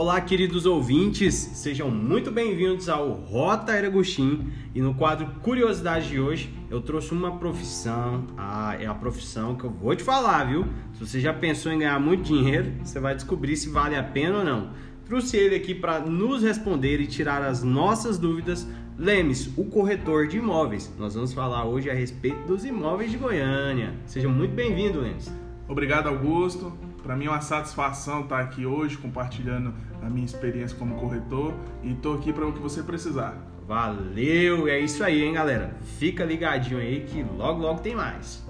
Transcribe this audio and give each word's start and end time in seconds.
Olá, 0.00 0.18
queridos 0.18 0.64
ouvintes, 0.64 1.34
sejam 1.34 1.90
muito 1.90 2.30
bem-vindos 2.30 2.88
ao 2.88 3.10
Rota 3.10 3.76
Eragostim 3.76 4.50
e 4.74 4.80
no 4.80 4.94
quadro 4.94 5.26
Curiosidade 5.42 6.08
de 6.08 6.18
hoje 6.18 6.50
eu 6.70 6.80
trouxe 6.80 7.12
uma 7.12 7.36
profissão, 7.36 8.24
ah, 8.34 8.74
é 8.80 8.86
a 8.86 8.94
profissão 8.94 9.54
que 9.54 9.64
eu 9.64 9.70
vou 9.70 9.94
te 9.94 10.02
falar, 10.02 10.44
viu? 10.44 10.64
Se 10.94 11.06
você 11.06 11.20
já 11.20 11.34
pensou 11.34 11.70
em 11.70 11.80
ganhar 11.80 12.00
muito 12.00 12.22
dinheiro, 12.22 12.72
você 12.82 12.98
vai 12.98 13.14
descobrir 13.14 13.58
se 13.58 13.68
vale 13.68 13.94
a 13.94 14.02
pena 14.02 14.38
ou 14.38 14.44
não. 14.44 14.70
Trouxe 15.04 15.36
ele 15.36 15.54
aqui 15.54 15.74
para 15.74 16.00
nos 16.00 16.42
responder 16.42 16.98
e 16.98 17.06
tirar 17.06 17.42
as 17.42 17.62
nossas 17.62 18.16
dúvidas. 18.16 18.66
Lemes, 18.96 19.52
o 19.54 19.66
corretor 19.66 20.28
de 20.28 20.38
imóveis. 20.38 20.90
Nós 20.98 21.14
vamos 21.14 21.34
falar 21.34 21.66
hoje 21.66 21.90
a 21.90 21.94
respeito 21.94 22.46
dos 22.46 22.64
imóveis 22.64 23.10
de 23.10 23.18
Goiânia. 23.18 23.92
Seja 24.06 24.30
muito 24.30 24.54
bem-vindo, 24.54 24.98
Lemes. 24.98 25.30
Obrigado, 25.68 26.08
Augusto. 26.08 26.72
Para 27.02 27.16
mim 27.16 27.26
é 27.26 27.30
uma 27.30 27.40
satisfação 27.40 28.20
estar 28.22 28.40
aqui 28.40 28.66
hoje 28.66 28.96
compartilhando 28.96 29.74
a 30.02 30.08
minha 30.08 30.24
experiência 30.24 30.76
como 30.76 30.96
corretor 30.96 31.54
e 31.82 31.92
estou 31.92 32.14
aqui 32.16 32.32
para 32.32 32.46
o 32.46 32.52
que 32.52 32.58
você 32.58 32.82
precisar. 32.82 33.36
Valeu! 33.66 34.66
É 34.66 34.80
isso 34.80 35.04
aí, 35.04 35.22
hein, 35.22 35.34
galera? 35.34 35.76
Fica 35.98 36.24
ligadinho 36.24 36.80
aí 36.80 37.04
que 37.04 37.22
logo 37.22 37.60
logo 37.60 37.80
tem 37.80 37.94
mais. 37.94 38.49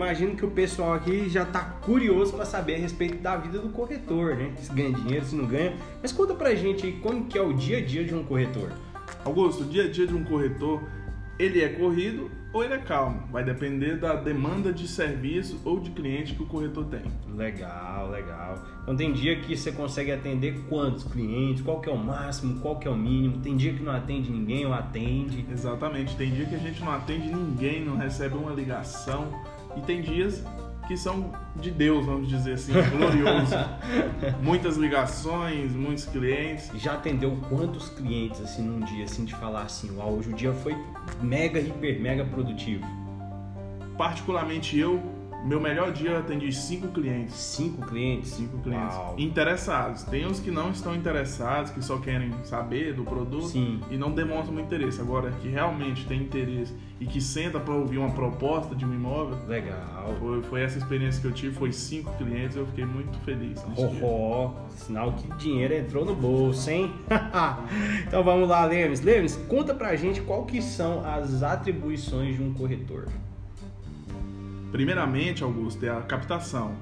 Imagino 0.00 0.34
que 0.34 0.46
o 0.46 0.50
pessoal 0.50 0.94
aqui 0.94 1.28
já 1.28 1.42
está 1.42 1.60
curioso 1.60 2.32
para 2.32 2.46
saber 2.46 2.76
a 2.76 2.78
respeito 2.78 3.18
da 3.18 3.36
vida 3.36 3.58
do 3.58 3.68
corretor, 3.68 4.34
né? 4.34 4.50
Se 4.56 4.72
ganha 4.72 4.92
dinheiro, 4.92 5.26
se 5.26 5.36
não 5.36 5.44
ganha. 5.44 5.74
Mas 6.00 6.10
conta 6.10 6.34
pra 6.34 6.54
gente 6.54 6.86
aí 6.86 6.92
como 6.94 7.26
que 7.26 7.36
é 7.36 7.42
o 7.42 7.52
dia 7.52 7.78
a 7.78 7.84
dia 7.84 8.02
de 8.02 8.14
um 8.14 8.24
corretor. 8.24 8.72
Augusto, 9.24 9.62
o 9.62 9.66
dia 9.66 9.84
a 9.84 9.90
dia 9.90 10.06
de 10.06 10.14
um 10.14 10.24
corretor, 10.24 10.82
ele 11.38 11.62
é 11.62 11.68
corrido 11.68 12.30
ou 12.50 12.64
ele 12.64 12.72
é 12.72 12.78
calmo. 12.78 13.28
Vai 13.30 13.44
depender 13.44 13.96
da 13.96 14.14
demanda 14.14 14.72
de 14.72 14.88
serviço 14.88 15.60
ou 15.66 15.78
de 15.78 15.90
cliente 15.90 16.34
que 16.34 16.42
o 16.42 16.46
corretor 16.46 16.86
tem. 16.86 17.02
Legal, 17.36 18.10
legal. 18.10 18.58
Então 18.82 18.96
tem 18.96 19.12
dia 19.12 19.36
que 19.36 19.54
você 19.54 19.70
consegue 19.70 20.10
atender 20.10 20.60
quantos 20.68 21.04
clientes, 21.04 21.62
qual 21.62 21.78
que 21.78 21.90
é 21.90 21.92
o 21.92 21.98
máximo, 21.98 22.58
qual 22.60 22.78
que 22.78 22.88
é 22.88 22.90
o 22.90 22.96
mínimo. 22.96 23.38
Tem 23.42 23.54
dia 23.54 23.74
que 23.74 23.82
não 23.82 23.92
atende 23.92 24.30
ninguém 24.30 24.64
ou 24.64 24.72
atende. 24.72 25.44
Exatamente. 25.52 26.16
Tem 26.16 26.30
dia 26.30 26.46
que 26.46 26.54
a 26.54 26.58
gente 26.58 26.82
não 26.82 26.90
atende 26.92 27.28
ninguém, 27.28 27.84
não 27.84 27.96
recebe 27.96 28.34
uma 28.34 28.52
ligação. 28.52 29.28
E 29.76 29.80
tem 29.80 30.00
dias 30.00 30.44
que 30.86 30.96
são 30.96 31.30
de 31.54 31.70
Deus, 31.70 32.04
vamos 32.04 32.28
dizer 32.28 32.54
assim, 32.54 32.72
glorioso. 32.90 33.54
Muitas 34.42 34.76
ligações, 34.76 35.72
muitos 35.72 36.04
clientes. 36.04 36.68
Já 36.74 36.94
atendeu 36.94 37.38
quantos 37.48 37.90
clientes 37.90 38.40
assim 38.40 38.62
num 38.62 38.80
dia, 38.80 39.04
assim, 39.04 39.24
de 39.24 39.34
falar 39.36 39.62
assim, 39.62 39.96
uau, 39.96 40.14
hoje 40.14 40.30
o 40.30 40.32
dia 40.32 40.52
foi 40.52 40.76
mega, 41.22 41.60
hiper, 41.60 42.00
mega 42.00 42.24
produtivo? 42.24 42.84
Particularmente 43.96 44.76
eu, 44.76 45.00
meu 45.44 45.60
melhor 45.60 45.92
dia 45.92 46.10
eu 46.10 46.18
atendi 46.18 46.52
cinco 46.52 46.88
clientes. 46.88 47.34
Cinco 47.34 47.86
clientes? 47.86 48.30
Cinco 48.30 48.58
clientes. 48.58 48.94
Uau. 48.96 49.14
Interessados. 49.18 50.02
Tem 50.04 50.26
uns 50.26 50.40
que 50.40 50.50
não 50.50 50.70
estão 50.70 50.94
interessados, 50.94 51.70
que 51.70 51.82
só 51.82 51.98
querem 51.98 52.32
saber 52.44 52.94
do 52.94 53.04
produto 53.04 53.48
Sim. 53.48 53.80
e 53.90 53.96
não 53.96 54.12
demonstram 54.12 54.52
muito 54.54 54.66
interesse. 54.66 55.00
Agora, 55.00 55.30
que 55.32 55.48
realmente 55.48 56.06
tem 56.06 56.22
interesse 56.22 56.74
e 57.00 57.06
que 57.06 57.20
senta 57.20 57.58
para 57.58 57.74
ouvir 57.74 57.98
uma 57.98 58.10
proposta 58.10 58.74
de 58.74 58.84
um 58.84 58.92
imóvel, 58.92 59.38
Legal. 59.48 60.14
foi, 60.18 60.42
foi 60.42 60.62
essa 60.62 60.76
experiência 60.76 61.20
que 61.20 61.26
eu 61.26 61.32
tive. 61.32 61.54
Foi 61.54 61.72
cinco 61.72 62.12
clientes, 62.18 62.56
eu 62.56 62.66
fiquei 62.66 62.84
muito 62.84 63.18
feliz. 63.20 63.64
dia. 63.74 63.86
Roró, 63.86 64.54
sinal 64.68 65.12
que 65.12 65.26
dinheiro 65.38 65.74
entrou 65.74 66.04
no 66.04 66.14
bolso, 66.14 66.70
hein? 66.70 66.92
então 68.06 68.22
vamos 68.22 68.48
lá, 68.48 68.64
Lemes. 68.66 69.00
Lemes, 69.00 69.36
conta 69.48 69.74
pra 69.74 69.96
gente 69.96 70.20
qual 70.20 70.44
que 70.44 70.60
são 70.60 71.02
as 71.06 71.42
atribuições 71.42 72.36
de 72.36 72.42
um 72.42 72.52
corretor. 72.52 73.08
Primeiramente, 74.70 75.42
Augusto, 75.42 75.84
é 75.84 75.90
a 75.90 76.00
captação, 76.00 76.74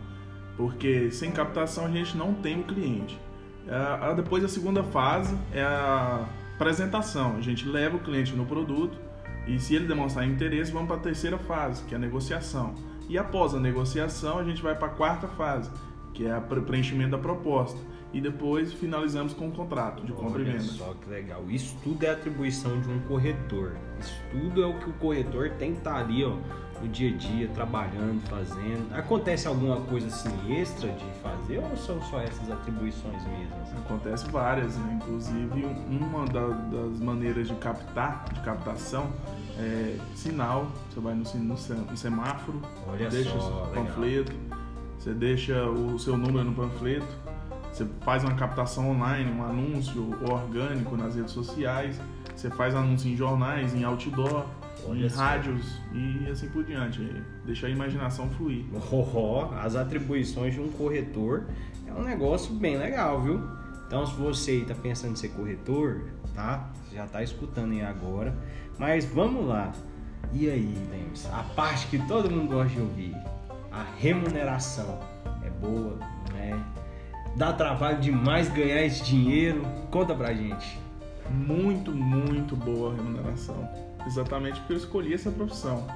porque 0.57 1.11
sem 1.11 1.31
captação 1.31 1.87
a 1.87 1.91
gente 1.91 2.17
não 2.17 2.35
tem 2.35 2.61
o 2.61 2.65
cliente. 2.65 3.19
É, 3.67 4.15
depois 4.15 4.43
a 4.45 4.49
segunda 4.49 4.83
fase 4.83 5.37
é 5.53 5.63
a 5.63 6.27
apresentação. 6.55 7.37
A 7.37 7.41
gente 7.41 7.67
leva 7.67 7.97
o 7.97 8.01
cliente 8.01 8.35
no 8.35 8.47
produto 8.47 8.99
e 9.47 9.59
se 9.59 9.75
ele 9.75 9.87
demonstrar 9.87 10.27
interesse, 10.27 10.73
vamos 10.73 10.89
para 10.89 10.97
a 10.97 11.01
terceira 11.01 11.39
fase, 11.39 11.83
que 11.85 11.95
é 11.95 11.97
a 11.97 12.01
negociação. 12.01 12.75
E 13.09 13.17
após 13.17 13.55
a 13.55 13.61
negociação, 13.61 14.39
a 14.39 14.45
gente 14.45 14.63
vai 14.63 14.75
para 14.75 14.89
a 14.89 14.91
quarta 14.91 15.27
fase, 15.29 15.71
que 16.13 16.27
é 16.27 16.37
o 16.37 16.63
preenchimento 16.63 17.13
da 17.13 17.19
proposta. 17.19 17.79
E 18.13 18.21
depois 18.23 18.73
finalizamos 18.73 19.35
com 19.35 19.49
o 19.49 19.53
contrato 19.53 20.03
de 20.05 20.13
compra 20.13 20.41
e 20.41 20.45
Olha 20.45 20.53
venda. 20.53 20.65
só 20.73 20.95
que 20.95 21.11
legal. 21.11 21.45
Isso 21.49 21.77
tudo 21.85 22.05
é 22.05 22.11
atribuição 22.11 22.81
de 22.81 22.89
um 22.89 22.99
corretor. 23.01 23.73
Isso 24.01 24.15
tudo 24.31 24.63
é 24.63 24.67
o 24.67 24.79
que 24.79 24.89
o 24.89 24.93
corretor 24.95 25.51
tem 25.59 25.73
que 25.73 25.79
estar 25.79 25.97
ali, 25.97 26.25
ó, 26.25 26.37
no 26.81 26.89
dia 26.89 27.13
a 27.13 27.17
dia, 27.19 27.49
trabalhando, 27.49 28.21
fazendo. 28.31 28.95
Acontece 28.97 29.47
alguma 29.47 29.77
coisa 29.83 30.07
assim 30.07 30.31
extra 30.59 30.89
de 30.91 31.05
fazer 31.23 31.59
ou 31.59 31.77
são 31.77 32.01
só 32.05 32.19
essas 32.21 32.51
atribuições 32.51 33.23
mesmas? 33.27 33.77
Acontece 33.85 34.31
várias, 34.31 34.75
né? 34.79 34.99
inclusive 35.03 35.67
uma 35.91 36.25
da- 36.25 36.49
das 36.49 37.01
maneiras 37.01 37.49
de 37.49 37.55
captar, 37.57 38.25
de 38.33 38.41
captação, 38.41 39.11
é 39.59 39.99
sinal. 40.15 40.69
Você 40.89 41.01
vai 41.01 41.13
no, 41.15 41.25
no 41.25 41.57
sem- 41.59 41.77
no 41.77 41.97
semáforo, 41.97 42.63
Olha 42.89 43.11
deixa 43.11 43.31
só, 43.39 43.65
o 43.67 43.69
legal. 43.71 43.85
panfleto, 43.85 44.33
você 44.99 45.13
deixa 45.13 45.67
o 45.69 45.99
seu 45.99 46.17
número 46.17 46.45
no 46.45 46.53
panfleto, 46.55 47.07
você 47.79 47.87
faz 48.01 48.25
uma 48.25 48.35
captação 48.35 48.91
online, 48.91 49.31
um 49.31 49.45
anúncio 49.45 50.11
orgânico 50.29 50.97
nas 50.97 51.15
redes 51.15 51.31
sociais, 51.31 52.01
você 52.35 52.51
faz 52.51 52.75
anúncio 52.75 53.09
em 53.09 53.17
jornais, 53.17 53.73
em 53.73 53.85
outdoor, 53.85 54.47
Olha 54.85 55.07
em 55.07 55.09
só. 55.09 55.21
rádios 55.21 55.81
e 55.93 56.29
assim 56.29 56.49
por 56.49 56.65
diante. 56.65 57.01
Deixa 57.45 57.69
a 57.69 57.71
imaginação 57.71 58.29
fluir. 58.31 58.65
Roró, 58.75 59.55
as 59.63 59.77
atribuições 59.77 60.55
de 60.55 60.61
um 60.61 60.69
corretor 60.71 61.45
é 61.87 61.93
um 61.93 62.03
negócio 62.03 62.53
bem 62.53 62.77
legal, 62.77 63.23
viu? 63.23 63.41
Então, 63.87 64.05
se 64.05 64.15
você 64.17 64.57
está 64.57 64.75
pensando 64.75 65.13
em 65.13 65.17
ser 65.17 65.29
corretor, 65.31 66.03
tá? 66.35 66.71
Você 66.85 66.97
já 66.97 67.05
está 67.05 67.23
escutando 67.23 67.73
aí 67.73 67.83
agora. 67.83 68.37
Mas 68.77 69.05
vamos 69.05 69.47
lá. 69.47 69.73
E 70.33 70.51
aí, 70.51 70.75
Lemos? 70.91 71.27
A 71.33 71.43
parte 71.55 71.87
que 71.87 71.99
todo 72.07 72.31
mundo 72.31 72.53
gosta 72.55 72.75
de 72.75 72.81
ouvir. 72.81 73.17
A 73.73 73.85
remuneração 73.97 74.99
é 75.43 75.51
boa, 75.51 75.99
não 76.31 76.39
é? 76.39 76.59
Dá 77.39 77.53
trabalho 77.53 78.01
demais 78.01 78.49
ganhar 78.49 78.83
esse 78.85 79.05
dinheiro? 79.05 79.63
Conta 79.91 80.15
pra 80.15 80.35
gente. 80.35 80.79
muito, 81.31 81.93
muito 81.93 82.57
boa 82.57 82.95
remuneração. 82.95 83.69
Exatamente 84.07 84.59
porque 84.61 84.73
eu 84.73 84.77
escolhi 84.79 85.13
essa 85.15 85.31
profissão. 85.31 85.87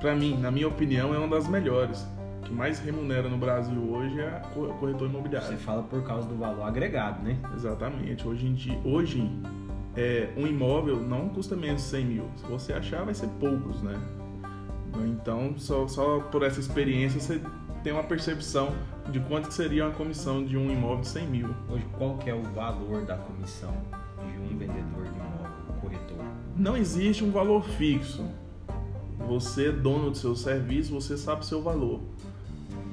Para 0.00 0.14
mim, 0.16 0.38
na 0.40 0.50
minha 0.50 0.66
opinião, 0.66 1.14
é 1.14 1.18
uma 1.18 1.28
das 1.28 1.46
melhores. 1.46 2.06
O 2.40 2.44
que 2.46 2.52
mais 2.52 2.80
remunera 2.80 3.28
no 3.28 3.36
Brasil 3.36 3.78
hoje 3.92 4.18
é 4.18 4.28
a 4.28 4.40
co- 4.40 4.68
corretor 4.80 5.08
Você 5.08 5.14
imobiliário. 5.14 5.58
fala 5.58 5.82
por 5.82 6.02
causa 6.02 6.26
do 6.26 6.34
valor 6.36 6.62
agregado, 6.64 7.22
né? 7.22 7.36
Exatamente. 7.54 8.26
Hoje 8.26 8.46
em 8.46 8.54
dia, 8.54 8.78
hoje, 8.84 9.30
é, 9.94 10.30
um 10.36 10.46
imóvel 10.46 10.96
não 10.96 11.28
custa 11.28 11.54
menos 11.54 11.82
de 11.82 11.88
100 11.88 12.04
mil. 12.06 12.24
Se 12.36 12.46
você 12.46 12.72
achar, 12.72 13.04
vai 13.04 13.14
ser 13.14 13.28
poucos, 13.38 13.82
né? 13.82 13.94
Então, 15.06 15.54
só, 15.58 15.86
só 15.86 16.20
por 16.20 16.42
essa 16.42 16.60
experiência, 16.60 17.20
você 17.20 17.40
tem 17.82 17.92
uma 17.92 18.04
percepção 18.04 18.74
de 19.10 19.18
quanto 19.20 19.48
que 19.48 19.54
seria 19.54 19.86
uma 19.86 19.94
comissão 19.94 20.44
de 20.44 20.56
um 20.56 20.70
imóvel 20.70 21.00
de 21.00 21.08
100 21.08 21.26
mil. 21.26 21.54
Hoje, 21.68 21.84
qual 21.98 22.16
que 22.18 22.30
é 22.30 22.34
o 22.34 22.42
valor 22.42 23.04
da 23.04 23.16
comissão 23.16 23.74
de 24.20 24.38
um 24.38 24.56
vendedor 24.56 25.04
de 25.04 25.18
imóvel, 25.18 25.74
corretor? 25.80 26.24
Não 26.56 26.76
existe 26.76 27.24
um 27.24 27.30
valor 27.30 27.64
fixo. 27.64 28.24
Você 29.26 29.68
é 29.68 29.72
dono 29.72 30.10
do 30.10 30.16
seu 30.16 30.34
serviço, 30.34 30.92
você 30.92 31.16
sabe 31.16 31.42
o 31.42 31.44
seu 31.44 31.62
valor. 31.62 32.00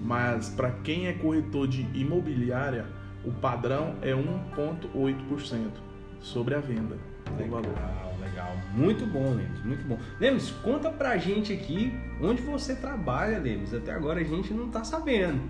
Mas 0.03 0.49
para 0.49 0.71
quem 0.71 1.07
é 1.07 1.13
corretor 1.13 1.67
de 1.67 1.81
imobiliária, 1.93 2.85
o 3.23 3.31
padrão 3.31 3.95
é 4.01 4.13
1,8% 4.13 5.71
sobre 6.21 6.55
a 6.55 6.59
venda 6.59 6.97
do 7.37 7.49
valor. 7.49 8.08
Legal. 8.21 8.55
Muito 8.73 9.05
bom, 9.05 9.33
Lemos, 9.35 9.63
muito 9.63 9.87
bom. 9.87 9.97
Lemos, 10.19 10.51
conta 10.51 10.89
pra 10.89 11.17
gente 11.17 11.53
aqui 11.53 11.93
onde 12.21 12.41
você 12.41 12.75
trabalha, 12.75 13.39
Lemos. 13.39 13.73
Até 13.73 13.91
agora 13.91 14.19
a 14.19 14.23
gente 14.23 14.53
não 14.53 14.69
tá 14.69 14.83
sabendo. 14.83 15.41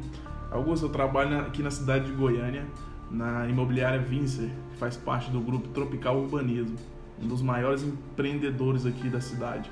Augusto, 0.51 0.88
eu 0.88 0.89
trabalho 0.89 1.39
aqui 1.39 1.62
na 1.62 1.69
cidade 1.69 2.06
de 2.06 2.12
Goiânia, 2.13 2.66
na 3.12 3.48
imobiliária 3.48 4.00
Vincer, 4.00 4.50
que 4.71 4.77
faz 4.77 4.98
parte 4.98 5.30
do 5.30 5.39
grupo 5.39 5.68
Tropical 5.69 6.18
Urbanismo, 6.18 6.75
um 7.21 7.27
dos 7.27 7.42
maiores 7.42 7.83
empreendedores 7.83 8.86
aqui 8.86 9.10
da 9.10 9.19
cidade. 9.19 9.69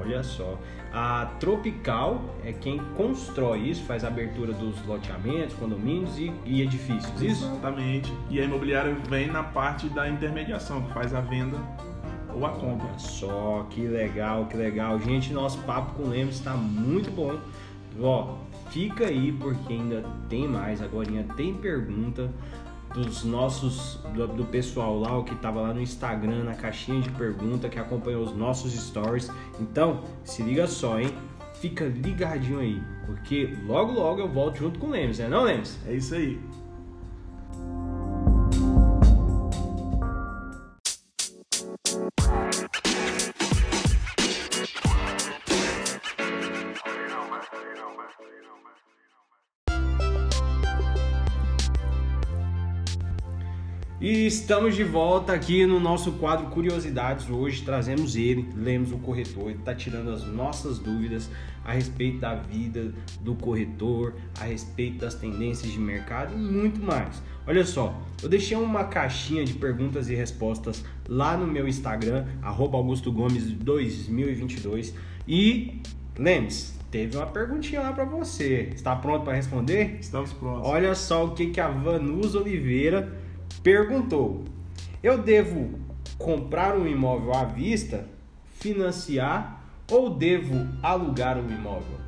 Olha 0.00 0.22
só. 0.22 0.58
A 0.92 1.26
Tropical 1.38 2.36
é 2.42 2.52
quem 2.52 2.78
constrói 2.96 3.68
isso, 3.68 3.84
faz 3.84 4.02
a 4.02 4.08
abertura 4.08 4.52
dos 4.52 4.84
loteamentos, 4.86 5.54
condomínios 5.56 6.18
e, 6.18 6.32
e 6.44 6.62
edifícios. 6.62 7.20
Isso? 7.20 7.44
Exatamente. 7.44 8.12
E 8.30 8.40
a 8.40 8.44
imobiliária 8.44 8.94
vem 9.08 9.28
na 9.28 9.42
parte 9.42 9.88
da 9.88 10.08
intermediação, 10.08 10.82
que 10.82 10.92
faz 10.92 11.14
a 11.14 11.20
venda 11.20 11.58
ou 12.36 12.44
a 12.44 12.50
compra. 12.50 12.86
Olha 12.86 12.98
só, 12.98 13.66
que 13.70 13.86
legal, 13.86 14.46
que 14.46 14.56
legal. 14.56 15.00
Gente, 15.00 15.32
nosso 15.32 15.58
papo 15.60 15.94
com 15.94 16.04
o 16.04 16.08
Lemos 16.10 16.36
está 16.36 16.54
muito 16.54 17.10
bom. 17.10 17.38
Ó, 18.00 18.36
fica 18.70 19.06
aí 19.06 19.32
porque 19.32 19.72
ainda 19.72 20.04
tem 20.28 20.46
mais, 20.46 20.82
agora 20.82 21.08
tem 21.36 21.54
pergunta 21.54 22.30
dos 22.94 23.24
nossos 23.24 24.00
do, 24.14 24.26
do, 24.28 24.44
pessoal 24.44 24.98
lá, 24.98 25.18
o 25.18 25.24
que 25.24 25.34
tava 25.36 25.60
lá 25.60 25.74
no 25.74 25.80
Instagram, 25.80 26.44
na 26.44 26.54
caixinha 26.54 27.00
de 27.00 27.10
pergunta, 27.10 27.68
que 27.68 27.78
acompanhou 27.78 28.22
os 28.22 28.36
nossos 28.36 28.72
stories. 28.72 29.30
Então, 29.58 30.02
se 30.24 30.42
liga 30.42 30.66
só, 30.66 31.00
hein? 31.00 31.12
Fica 31.54 31.84
ligadinho 31.86 32.60
aí, 32.60 32.82
porque 33.06 33.56
logo 33.66 33.92
logo 33.92 34.20
eu 34.20 34.28
volto 34.28 34.58
junto 34.58 34.78
com 34.78 34.88
o 34.88 34.90
Lemes, 34.90 35.18
né 35.18 35.28
não, 35.28 35.44
Lemes? 35.44 35.78
É 35.86 35.94
isso 35.94 36.14
aí. 36.14 36.38
E 54.08 54.24
estamos 54.24 54.76
de 54.76 54.84
volta 54.84 55.32
aqui 55.32 55.66
no 55.66 55.80
nosso 55.80 56.12
quadro 56.12 56.46
Curiosidades. 56.46 57.28
Hoje 57.28 57.62
trazemos 57.62 58.14
ele, 58.14 58.48
Lemos 58.54 58.92
o 58.92 58.98
corretor, 58.98 59.50
ele 59.50 59.58
está 59.58 59.74
tirando 59.74 60.12
as 60.12 60.24
nossas 60.24 60.78
dúvidas 60.78 61.28
a 61.64 61.72
respeito 61.72 62.20
da 62.20 62.36
vida 62.36 62.94
do 63.22 63.34
corretor, 63.34 64.14
a 64.40 64.44
respeito 64.44 64.98
das 64.98 65.16
tendências 65.16 65.72
de 65.72 65.80
mercado 65.80 66.32
e 66.32 66.38
muito 66.38 66.80
mais. 66.80 67.20
Olha 67.48 67.64
só, 67.64 68.00
eu 68.22 68.28
deixei 68.28 68.56
uma 68.56 68.84
caixinha 68.84 69.44
de 69.44 69.54
perguntas 69.54 70.08
e 70.08 70.14
respostas 70.14 70.84
lá 71.08 71.36
no 71.36 71.48
meu 71.48 71.66
Instagram, 71.66 72.26
AugustoGomes2022 72.44 74.94
e 75.26 75.82
Lemos, 76.16 76.74
teve 76.92 77.16
uma 77.16 77.26
perguntinha 77.26 77.80
lá 77.80 77.92
para 77.92 78.04
você. 78.04 78.70
Está 78.72 78.94
pronto 78.94 79.24
para 79.24 79.34
responder? 79.34 79.96
Estamos 79.98 80.32
prontos. 80.32 80.62
Olha 80.64 80.94
só 80.94 81.24
o 81.24 81.32
que, 81.32 81.48
que 81.48 81.60
a 81.60 81.66
Vanus 81.66 82.36
Oliveira 82.36 83.25
perguntou: 83.66 84.44
eu 85.02 85.18
devo 85.18 85.76
comprar 86.16 86.76
um 86.76 86.86
imóvel 86.86 87.34
à 87.34 87.42
vista, 87.42 88.08
financiar 88.60 89.60
ou 89.90 90.08
devo 90.08 90.54
alugar 90.80 91.36
um 91.36 91.50
imóvel? 91.50 91.98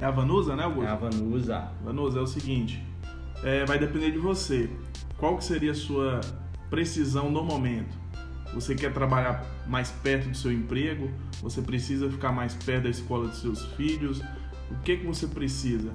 É 0.00 0.04
a 0.04 0.10
Vanusa, 0.10 0.56
né, 0.56 0.64
Augusto? 0.64 0.88
É 0.88 0.90
a 0.90 0.96
Vanusa. 0.96 1.68
Vanusa, 1.84 2.18
é 2.18 2.22
o 2.22 2.26
seguinte, 2.26 2.84
é, 3.44 3.64
vai 3.64 3.78
depender 3.78 4.10
de 4.10 4.18
você. 4.18 4.68
Qual 5.16 5.36
que 5.36 5.44
seria 5.44 5.70
a 5.70 5.74
sua 5.76 6.20
precisão 6.68 7.30
no 7.30 7.44
momento? 7.44 7.96
Você 8.52 8.74
quer 8.74 8.92
trabalhar 8.92 9.46
mais 9.64 9.92
perto 9.92 10.28
do 10.28 10.36
seu 10.36 10.50
emprego? 10.50 11.08
Você 11.40 11.62
precisa 11.62 12.10
ficar 12.10 12.32
mais 12.32 12.52
perto 12.54 12.82
da 12.82 12.90
escola 12.90 13.28
dos 13.28 13.40
seus 13.40 13.64
filhos? 13.74 14.20
O 14.72 14.82
que, 14.82 14.96
que 14.96 15.06
você 15.06 15.28
precisa? 15.28 15.92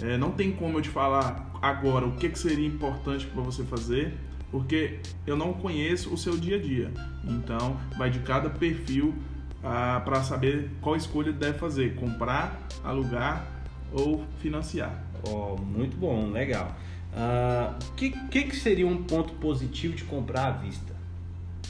É, 0.00 0.16
não 0.16 0.30
tem 0.30 0.50
como 0.50 0.78
eu 0.78 0.82
te 0.82 0.88
falar 0.88 1.50
agora 1.60 2.06
o 2.06 2.16
que, 2.16 2.30
que 2.30 2.38
seria 2.38 2.66
importante 2.66 3.26
para 3.26 3.42
você 3.42 3.62
fazer, 3.64 4.14
porque 4.50 5.00
eu 5.26 5.36
não 5.36 5.52
conheço 5.52 6.12
o 6.12 6.18
seu 6.18 6.36
dia 6.36 6.56
a 6.56 6.60
dia. 6.60 6.92
Então, 7.24 7.76
vai 7.96 8.10
de 8.10 8.20
cada 8.20 8.48
perfil 8.48 9.14
ah, 9.62 10.00
para 10.04 10.22
saber 10.22 10.70
qual 10.80 10.96
escolha 10.96 11.32
deve 11.32 11.58
fazer: 11.58 11.96
comprar, 11.96 12.66
alugar 12.84 13.46
ou 13.92 14.24
financiar. 14.40 15.02
Oh, 15.28 15.56
muito 15.56 15.96
bom, 15.96 16.30
legal. 16.30 16.76
O 17.12 17.16
uh, 17.16 17.18
ah, 17.18 17.78
que, 17.96 18.10
que, 18.10 18.44
que 18.44 18.56
seria 18.56 18.86
um 18.86 19.02
ponto 19.02 19.32
positivo 19.34 19.94
de 19.94 20.04
comprar 20.04 20.46
à 20.46 20.50
vista? 20.52 20.94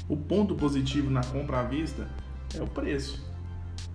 O 0.09 0.17
ponto 0.17 0.55
positivo 0.55 1.11
na 1.11 1.23
compra 1.23 1.61
à 1.61 1.63
vista 1.63 2.07
é 2.55 2.63
o 2.63 2.67
preço. 2.67 3.25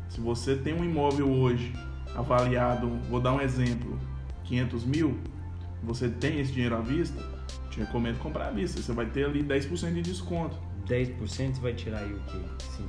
Se 0.10 0.20
você 0.20 0.56
tem 0.56 0.74
um 0.74 0.84
imóvel 0.84 1.30
hoje 1.30 1.74
avaliado, 2.16 2.90
vou 3.10 3.20
dar 3.20 3.34
um 3.34 3.40
exemplo, 3.40 3.98
500 4.44 4.84
mil, 4.84 5.18
você 5.82 6.10
tem 6.10 6.40
esse 6.40 6.52
dinheiro 6.52 6.76
à 6.76 6.82
vista, 6.82 7.22
te 7.72 7.80
recomendo 7.80 8.20
comprar 8.20 8.48
à 8.48 8.52
vista. 8.52 8.82
Você 8.82 8.92
vai 8.92 9.06
ter 9.06 9.26
ali 9.26 9.44
10% 9.44 9.94
de 9.94 10.02
desconto. 10.02 10.58
10% 10.88 11.18
você 11.18 11.62
vai 11.62 11.74
tirar 11.74 12.00
aí 12.00 12.14
o 12.14 12.20
quê? 12.20 12.40
Sim. 12.76 12.88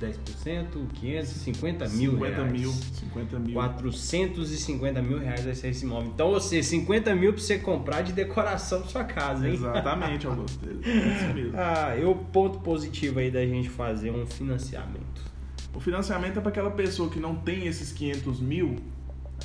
10%, 0.00 0.88
550 0.94 1.88
mil 1.90 2.12
50 2.12 2.34
reais. 2.34 2.52
mil, 2.52 2.72
50 2.72 3.38
mil. 3.38 3.52
450 3.52 5.02
mil 5.02 5.18
reais 5.18 5.44
vai 5.44 5.54
ser 5.54 5.68
esse 5.68 5.84
imóvel. 5.84 6.10
Então, 6.14 6.30
você, 6.30 6.62
50 6.62 7.14
mil 7.14 7.34
para 7.34 7.42
você 7.42 7.58
comprar 7.58 8.00
de 8.02 8.12
decoração 8.12 8.80
para 8.80 8.88
sua 8.88 9.04
casa, 9.04 9.46
hein? 9.46 9.54
Exatamente, 9.54 10.24
Augusto. 10.26 10.58
É 10.66 10.72
isso 10.72 11.34
mesmo. 11.34 11.52
ah, 11.54 11.94
e 11.96 12.04
o 12.04 12.14
ponto 12.14 12.60
positivo 12.60 13.18
aí 13.18 13.30
da 13.30 13.44
gente 13.44 13.68
fazer 13.68 14.10
um 14.10 14.26
financiamento? 14.26 15.22
O 15.74 15.80
financiamento 15.80 16.38
é 16.38 16.40
para 16.40 16.50
aquela 16.50 16.70
pessoa 16.70 17.10
que 17.10 17.20
não 17.20 17.36
tem 17.36 17.66
esses 17.66 17.92
500 17.92 18.40
mil 18.40 18.76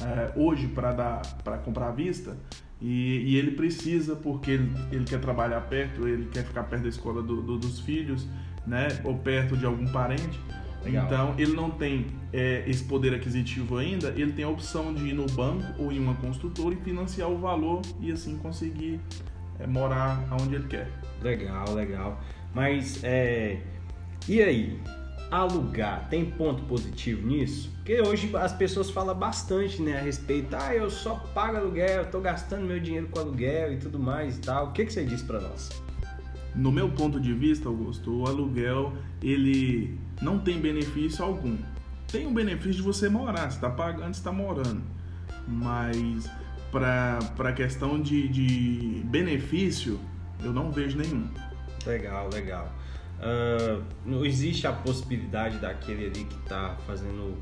é, 0.02 0.32
hoje 0.38 0.68
para 0.68 1.22
comprar 1.66 1.90
à 1.90 1.92
vista 1.92 2.38
e, 2.82 3.32
e, 3.32 3.38
ele 3.38 3.52
precisa 3.52 4.16
porque 4.16 4.52
ele, 4.52 4.72
ele, 4.92 5.06
quer 5.06 5.20
trabalhar 5.20 5.62
perto, 5.62 6.08
ele 6.08 6.26
quer 6.26 6.44
ficar 6.44 6.64
perto 6.64 6.84
da 6.84 6.90
escola 6.90 7.22
do, 7.22 7.42
do, 7.42 7.58
dos 7.58 7.80
filhos, 7.80 8.28
né? 8.68 8.88
Ou 9.04 9.18
perto 9.18 9.56
de 9.56 9.66
algum 9.66 9.88
parente. 9.88 10.40
Legal. 10.84 11.06
Então 11.06 11.36
ele 11.38 11.54
não 11.54 11.72
tem 11.72 12.08
é, 12.32 12.64
esse 12.68 12.84
poder 12.84 13.14
aquisitivo 13.14 13.78
ainda, 13.78 14.10
ele 14.10 14.34
tem 14.34 14.46
a 14.46 14.50
opção 14.50 14.94
de 14.94 15.08
ir 15.08 15.14
no 15.14 15.26
banco 15.26 15.66
ou 15.82 15.92
em 15.92 16.00
uma 16.00 16.14
construtora 16.16 16.76
e 16.76 16.78
financiar 16.78 17.30
o 17.30 17.38
valor 17.38 17.82
e 18.00 18.12
assim 18.12 18.38
conseguir 18.38 19.00
é, 19.60 19.66
morar 19.66 20.28
onde 20.40 20.56
ele 20.56 20.68
quer. 20.68 20.92
Legal, 21.22 21.74
legal. 21.74 22.22
Mas 22.54 23.04
é, 23.04 23.62
e 24.28 24.42
aí? 24.42 24.80
Alugar, 25.32 26.08
tem 26.10 26.26
ponto 26.26 26.64
positivo 26.64 27.26
nisso? 27.28 27.72
Porque 27.78 28.02
hoje 28.02 28.36
as 28.36 28.54
pessoas 28.54 28.90
falam 28.90 29.16
bastante 29.16 29.82
né, 29.82 29.98
a 29.98 30.02
respeito, 30.02 30.56
ah, 30.56 30.76
eu 30.76 30.90
só 30.90 31.16
pago 31.34 31.58
aluguel, 31.58 32.04
eu 32.04 32.10
tô 32.10 32.20
gastando 32.20 32.66
meu 32.66 32.80
dinheiro 32.80 33.08
com 33.08 33.20
aluguel 33.20 33.74
e 33.74 33.78
tudo 33.78 34.00
mais 34.00 34.38
e 34.38 34.42
tal. 34.42 34.68
O 34.68 34.72
que, 34.72 34.86
que 34.86 34.94
você 34.94 35.06
diz 35.06 35.22
para 35.22 35.40
nós? 35.40 35.70
No 36.56 36.72
meu 36.72 36.90
ponto 36.90 37.20
de 37.20 37.34
vista, 37.34 37.68
Augusto, 37.68 38.22
o 38.22 38.28
aluguel 38.28 38.94
ele 39.22 40.00
não 40.22 40.40
tem 40.40 40.60
benefício 40.60 41.24
algum. 41.24 41.58
Tem 42.12 42.26
o 42.26 42.30
um 42.30 42.34
benefício 42.34 42.76
de 42.76 42.82
você 42.82 43.10
morar, 43.10 43.52
você 43.52 43.58
está 43.58 43.70
pagando, 43.70 44.14
está 44.14 44.32
morando. 44.32 44.82
Mas 45.48 46.30
para 46.72 47.20
a 47.50 47.54
questão 47.54 48.02
de, 48.02 48.28
de 48.28 49.02
benefício, 49.06 50.00
eu 50.44 50.54
não 50.54 50.72
vejo 50.72 50.98
nenhum. 50.98 51.28
Legal, 51.86 52.30
legal. 52.34 52.74
Uh, 53.20 53.84
não 54.06 54.26
existe 54.26 54.68
a 54.68 54.74
possibilidade 54.74 55.58
daquele 55.58 56.06
ali 56.06 56.26
que 56.26 56.36
está 56.36 56.76
fazendo 56.86 57.38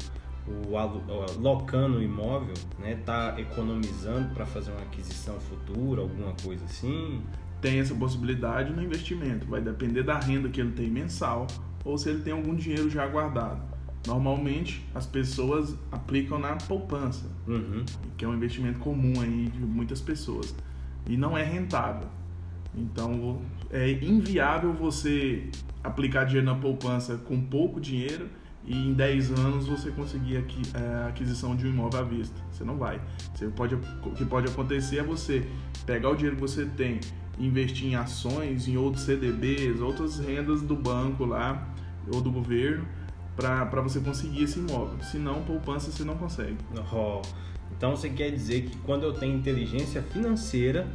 o 0.47 0.77
alocando 0.77 1.97
o 1.97 2.03
imóvel, 2.03 2.53
né, 2.79 2.95
tá 3.05 3.35
economizando 3.37 4.33
para 4.33 4.45
fazer 4.45 4.71
uma 4.71 4.81
aquisição 4.81 5.39
futura, 5.39 6.01
alguma 6.01 6.33
coisa 6.43 6.65
assim? 6.65 7.21
Tem 7.61 7.79
essa 7.79 7.95
possibilidade 7.95 8.73
no 8.73 8.83
investimento, 8.83 9.47
vai 9.47 9.61
depender 9.61 10.03
da 10.03 10.19
renda 10.19 10.49
que 10.49 10.59
ele 10.59 10.71
tem 10.71 10.89
mensal 10.89 11.47
ou 11.85 11.97
se 11.97 12.09
ele 12.09 12.21
tem 12.21 12.33
algum 12.33 12.55
dinheiro 12.55 12.89
já 12.89 13.07
guardado. 13.07 13.61
Normalmente 14.05 14.85
as 14.93 15.05
pessoas 15.05 15.75
aplicam 15.89 16.37
na 16.37 16.55
poupança, 16.55 17.25
uhum. 17.47 17.85
que 18.17 18.25
é 18.25 18.27
um 18.27 18.33
investimento 18.33 18.79
comum 18.79 19.21
aí 19.21 19.47
de 19.47 19.59
muitas 19.59 20.01
pessoas 20.01 20.53
e 21.07 21.15
não 21.15 21.37
é 21.37 21.43
rentável. 21.43 22.09
Então 22.75 23.41
é 23.69 23.91
inviável 23.91 24.73
você 24.73 25.49
aplicar 25.83 26.25
dinheiro 26.25 26.45
na 26.45 26.55
poupança 26.55 27.17
com 27.17 27.39
pouco 27.41 27.79
dinheiro 27.79 28.29
e 28.65 28.75
em 28.75 28.93
10 28.93 29.31
anos 29.31 29.67
você 29.67 29.91
conseguir 29.91 30.37
é, 30.73 31.03
a 31.03 31.07
aquisição 31.07 31.55
de 31.55 31.67
um 31.67 31.69
imóvel 31.69 31.99
à 31.99 32.03
vista. 32.03 32.41
Você 32.51 32.63
não 32.63 32.77
vai. 32.77 33.01
Você 33.33 33.47
pode, 33.47 33.75
o 33.75 34.11
que 34.15 34.25
pode 34.25 34.49
acontecer 34.49 34.99
é 34.99 35.03
você 35.03 35.45
pegar 35.85 36.09
o 36.09 36.15
dinheiro 36.15 36.35
que 36.35 36.41
você 36.41 36.65
tem 36.65 36.99
investir 37.39 37.87
em 37.87 37.95
ações, 37.95 38.67
em 38.67 38.77
outros 38.77 39.05
CDBs, 39.05 39.81
outras 39.81 40.19
rendas 40.19 40.61
do 40.61 40.75
banco 40.75 41.25
lá 41.25 41.67
ou 42.13 42.21
do 42.21 42.31
governo 42.31 42.85
para 43.35 43.81
você 43.81 43.99
conseguir 43.99 44.43
esse 44.43 44.59
imóvel. 44.59 45.01
Se 45.01 45.17
não, 45.17 45.41
poupança 45.43 45.91
você 45.91 46.03
não 46.03 46.15
consegue. 46.15 46.57
Oh, 46.93 47.21
então 47.75 47.95
você 47.95 48.09
quer 48.09 48.29
dizer 48.31 48.65
que 48.65 48.77
quando 48.79 49.03
eu 49.03 49.13
tenho 49.13 49.35
inteligência 49.35 50.01
financeira, 50.03 50.87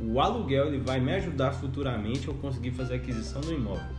o 0.00 0.20
aluguel 0.20 0.68
ele 0.68 0.78
vai 0.78 1.00
me 1.00 1.12
ajudar 1.14 1.52
futuramente 1.52 2.28
a 2.28 2.34
conseguir 2.34 2.72
fazer 2.72 2.94
a 2.94 2.96
aquisição 2.96 3.40
do 3.40 3.52
imóvel. 3.52 3.96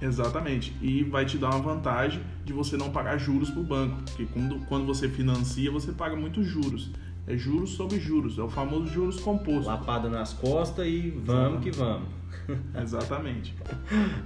Exatamente. 0.00 0.74
E 0.80 1.04
vai 1.04 1.26
te 1.26 1.36
dar 1.36 1.50
uma 1.50 1.60
vantagem 1.60 2.22
de 2.44 2.52
você 2.52 2.76
não 2.76 2.90
pagar 2.90 3.18
juros 3.18 3.50
para 3.50 3.60
o 3.60 3.64
banco. 3.64 4.02
Porque 4.02 4.26
quando, 4.26 4.58
quando 4.66 4.86
você 4.86 5.08
financia, 5.08 5.70
você 5.70 5.92
paga 5.92 6.16
muitos 6.16 6.46
juros. 6.46 6.90
É 7.26 7.36
juros 7.36 7.70
sobre 7.70 8.00
juros. 8.00 8.38
É 8.38 8.42
o 8.42 8.48
famoso 8.48 8.86
juros 8.86 9.20
composto. 9.20 9.68
Lapada 9.68 10.08
nas 10.08 10.32
costas 10.32 10.86
e 10.86 11.10
vamos 11.10 11.62
que 11.62 11.70
vamos. 11.70 12.08
Exatamente. 12.82 13.54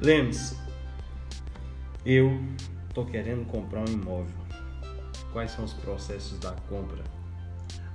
Lemes, 0.01 0.57
eu 2.07 2.41
tô 2.95 3.05
querendo 3.05 3.45
comprar 3.47 3.81
um 3.89 3.93
imóvel. 3.93 4.45
Quais 5.33 5.51
são 5.51 5.65
os 5.65 5.73
processos 5.73 6.39
da 6.39 6.53
compra? 6.69 7.03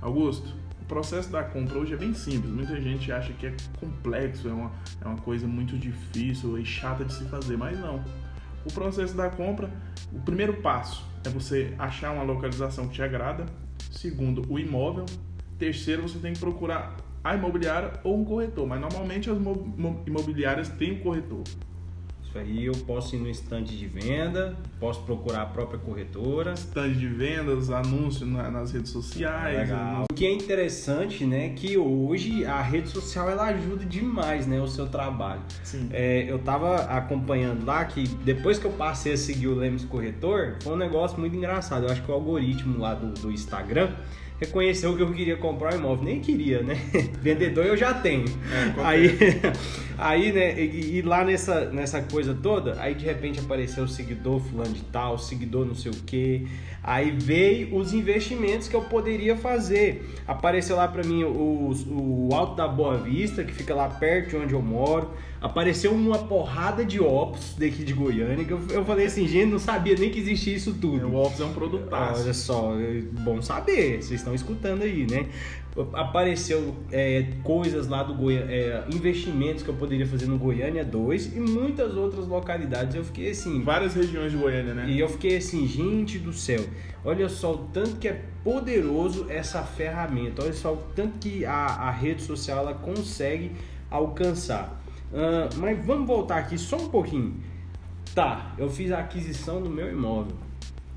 Augusto, 0.02 0.54
processo 0.90 1.30
da 1.30 1.44
compra 1.44 1.78
hoje 1.78 1.94
é 1.94 1.96
bem 1.96 2.12
simples. 2.12 2.52
Muita 2.52 2.78
gente 2.80 3.12
acha 3.12 3.32
que 3.32 3.46
é 3.46 3.54
complexo, 3.78 4.48
é 4.48 4.52
uma, 4.52 4.72
é 5.00 5.06
uma 5.06 5.18
coisa 5.18 5.46
muito 5.46 5.78
difícil 5.78 6.58
e 6.58 6.64
chata 6.64 7.04
de 7.04 7.14
se 7.14 7.24
fazer, 7.26 7.56
mas 7.56 7.78
não. 7.78 8.04
O 8.64 8.72
processo 8.72 9.16
da 9.16 9.30
compra, 9.30 9.70
o 10.12 10.18
primeiro 10.18 10.54
passo 10.54 11.06
é 11.24 11.28
você 11.28 11.72
achar 11.78 12.10
uma 12.10 12.24
localização 12.24 12.88
que 12.88 12.94
te 12.94 13.02
agrada. 13.02 13.46
Segundo, 13.92 14.42
o 14.52 14.58
imóvel. 14.58 15.06
Terceiro, 15.56 16.02
você 16.02 16.18
tem 16.18 16.32
que 16.32 16.40
procurar 16.40 16.96
a 17.22 17.36
imobiliária 17.36 17.92
ou 18.02 18.18
um 18.18 18.24
corretor, 18.24 18.66
mas 18.66 18.80
normalmente 18.80 19.30
as 19.30 19.38
imobiliárias 20.06 20.70
têm 20.70 20.94
um 20.94 21.00
corretor. 21.00 21.44
Isso 22.30 22.38
aí 22.38 22.66
eu 22.66 22.74
posso 22.86 23.16
ir 23.16 23.18
no 23.18 23.28
estande 23.28 23.76
de 23.76 23.86
venda, 23.88 24.56
posso 24.78 25.02
procurar 25.02 25.42
a 25.42 25.46
própria 25.46 25.80
corretora. 25.80 26.52
Estande 26.52 26.96
de 26.96 27.08
vendas, 27.08 27.70
anúncio 27.70 28.24
nas 28.24 28.70
redes 28.70 28.92
sociais. 28.92 29.68
Legal. 29.68 30.04
O 30.08 30.14
que 30.14 30.24
é 30.24 30.32
interessante, 30.32 31.24
né, 31.24 31.48
que 31.48 31.76
hoje 31.76 32.44
a 32.44 32.62
rede 32.62 32.88
social 32.88 33.28
ela 33.28 33.46
ajuda 33.46 33.84
demais, 33.84 34.46
né, 34.46 34.60
o 34.60 34.68
seu 34.68 34.86
trabalho. 34.86 35.40
Sim. 35.64 35.88
É, 35.92 36.24
eu 36.30 36.38
tava 36.38 36.76
acompanhando 36.82 37.66
lá 37.66 37.84
que 37.84 38.06
depois 38.24 38.60
que 38.60 38.66
eu 38.66 38.72
passei 38.72 39.14
a 39.14 39.16
seguir 39.16 39.48
o 39.48 39.56
Lemes 39.56 39.84
Corretor, 39.84 40.54
foi 40.62 40.74
um 40.74 40.78
negócio 40.78 41.18
muito 41.18 41.34
engraçado. 41.34 41.86
Eu 41.86 41.90
acho 41.90 42.00
que 42.00 42.12
o 42.12 42.14
algoritmo 42.14 42.78
lá 42.78 42.94
do, 42.94 43.12
do 43.20 43.32
Instagram 43.32 43.90
reconheceu 44.40 44.96
que 44.96 45.02
eu 45.02 45.12
queria 45.12 45.36
comprar 45.36 45.74
um 45.74 45.78
imóvel. 45.78 46.04
Nem 46.04 46.20
queria, 46.20 46.62
né? 46.62 46.74
Vendedor 47.20 47.66
eu 47.66 47.76
já 47.76 47.92
tenho. 47.92 48.24
É, 48.24 48.82
aí, 48.82 49.18
aí, 49.98 50.32
né, 50.32 50.58
e, 50.58 50.96
e, 50.98 51.02
lá 51.02 51.24
nessa, 51.24 51.66
nessa 51.66 52.00
coisa 52.00 52.34
toda, 52.34 52.80
aí 52.80 52.94
de 52.94 53.04
repente 53.04 53.38
apareceu 53.38 53.84
o 53.84 53.88
seguidor 53.88 54.40
fulano 54.40 54.72
de 54.72 54.82
tal, 54.84 55.18
seguidor 55.18 55.66
não 55.66 55.74
sei 55.74 55.92
o 55.92 55.96
quê. 56.06 56.46
Aí 56.82 57.10
veio 57.10 57.76
os 57.76 57.92
investimentos 57.92 58.66
que 58.66 58.74
eu 58.74 58.82
poderia 58.82 59.36
fazer. 59.36 60.08
Apareceu 60.26 60.76
lá 60.76 60.88
para 60.88 61.04
mim 61.04 61.24
o, 61.24 61.74
o 61.88 62.34
Alto 62.34 62.56
da 62.56 62.66
Boa 62.66 62.96
Vista, 62.96 63.44
que 63.44 63.52
fica 63.52 63.74
lá 63.74 63.88
perto 63.88 64.30
de 64.30 64.36
onde 64.36 64.54
eu 64.54 64.62
moro. 64.62 65.10
Apareceu 65.40 65.92
uma 65.92 66.18
porrada 66.18 66.84
de 66.84 67.00
Opus 67.00 67.54
daqui 67.58 67.82
de 67.82 67.94
Goiânia. 67.94 68.44
Que 68.44 68.52
eu, 68.52 68.60
eu 68.70 68.84
falei 68.84 69.06
assim, 69.06 69.26
gente, 69.26 69.46
não 69.46 69.58
sabia 69.58 69.94
nem 69.96 70.10
que 70.10 70.18
existia 70.18 70.54
isso 70.54 70.74
tudo. 70.74 71.08
O 71.08 71.22
Opus 71.22 71.40
é 71.40 71.44
um 71.44 71.52
produto. 71.52 71.88
Olha 71.90 72.34
só, 72.34 72.74
é 72.78 73.00
bom 73.22 73.40
saber. 73.40 74.02
Vocês 74.02 74.20
estão 74.20 74.34
escutando 74.34 74.82
aí, 74.82 75.06
né? 75.10 75.26
apareceu 75.94 76.74
é, 76.90 77.26
coisas 77.44 77.86
lá 77.86 78.02
do 78.02 78.14
Goiânia, 78.14 78.52
é, 78.52 78.84
investimentos 78.92 79.62
que 79.62 79.68
eu 79.68 79.74
poderia 79.74 80.06
fazer 80.06 80.26
no 80.26 80.36
Goiânia 80.36 80.84
2 80.84 81.36
e 81.36 81.40
muitas 81.40 81.96
outras 81.96 82.26
localidades. 82.26 82.94
Eu 82.94 83.04
fiquei 83.04 83.30
assim. 83.30 83.62
Várias 83.62 83.94
regiões 83.94 84.32
de 84.32 84.38
Goiânia, 84.38 84.74
né? 84.74 84.86
E 84.88 84.98
eu 84.98 85.08
fiquei 85.08 85.36
assim, 85.36 85.66
gente 85.66 86.18
do 86.18 86.32
céu, 86.32 86.64
olha 87.04 87.28
só 87.28 87.52
o 87.54 87.58
tanto 87.72 87.96
que 87.96 88.08
é 88.08 88.24
poderoso 88.42 89.26
essa 89.28 89.62
ferramenta, 89.62 90.42
olha 90.42 90.52
só 90.52 90.72
o 90.72 90.78
tanto 90.94 91.18
que 91.18 91.44
a, 91.44 91.52
a 91.52 91.90
rede 91.90 92.22
social 92.22 92.58
ela 92.58 92.74
consegue 92.74 93.52
alcançar. 93.90 94.79
Uh, 95.12 95.58
mas 95.58 95.84
vamos 95.84 96.06
voltar 96.06 96.38
aqui 96.38 96.56
só 96.56 96.76
um 96.76 96.88
pouquinho. 96.88 97.42
Tá, 98.14 98.54
eu 98.58 98.68
fiz 98.68 98.92
a 98.92 98.98
aquisição 98.98 99.62
do 99.62 99.70
meu 99.70 99.90
imóvel. 99.90 100.36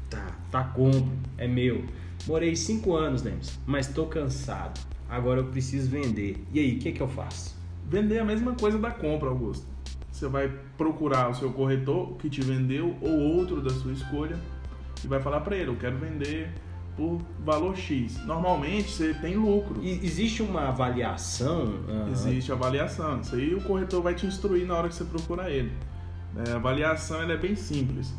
Tá, 0.10 0.36
tá 0.52 0.64
compro, 0.64 1.12
é 1.38 1.48
meu 1.48 1.84
Morei 2.26 2.56
cinco 2.56 2.96
anos, 2.96 3.22
Demis, 3.22 3.60
mas 3.66 3.90
estou 3.90 4.08
cansado. 4.08 4.80
Agora 5.10 5.42
eu 5.42 5.48
preciso 5.48 5.90
vender. 5.90 6.42
E 6.54 6.60
aí, 6.60 6.78
o 6.78 6.80
que, 6.80 6.94
que 6.94 7.02
eu 7.02 7.08
faço? 7.08 7.54
Vender 7.86 8.16
é 8.16 8.20
a 8.20 8.26
mesma 8.26 8.54
coisa 8.54 8.78
da 8.78 8.92
compra, 8.92 9.28
Augusto. 9.28 9.66
Você 10.10 10.30
vai 10.30 10.50
procurar 10.78 11.30
o 11.30 11.36
seu 11.36 11.52
corretor 11.52 12.16
que 12.16 12.30
te 12.30 12.40
vendeu 12.40 12.96
ou 13.02 13.12
outro 13.12 13.60
da 13.60 13.72
sua 13.72 13.92
escolha 13.92 14.40
e 15.04 15.08
vai 15.08 15.22
falar 15.22 15.42
para 15.42 15.58
ele: 15.58 15.70
eu 15.70 15.76
quero 15.76 15.98
vender 15.98 16.50
por 16.96 17.22
valor 17.40 17.76
X. 17.76 18.18
Normalmente 18.26 18.92
você 18.92 19.14
tem 19.14 19.36
lucro. 19.36 19.82
E 19.82 20.06
existe 20.06 20.44
uma 20.44 20.70
avaliação? 20.70 21.66
Uhum. 21.88 22.12
Existe 22.12 22.52
avaliação. 22.52 23.22
Isso 23.22 23.36
aí 23.36 23.54
o 23.54 23.62
corretor 23.62 24.02
vai 24.02 24.14
te 24.14 24.26
instruir 24.26 24.66
na 24.68 24.76
hora 24.76 24.90
que 24.90 24.96
você 24.96 25.06
procura 25.06 25.50
ele. 25.50 25.72
É, 26.36 26.52
a 26.52 26.56
avaliação 26.56 27.22
ela 27.22 27.34
é 27.34 27.38
bem 27.38 27.56
simples. 27.56 28.14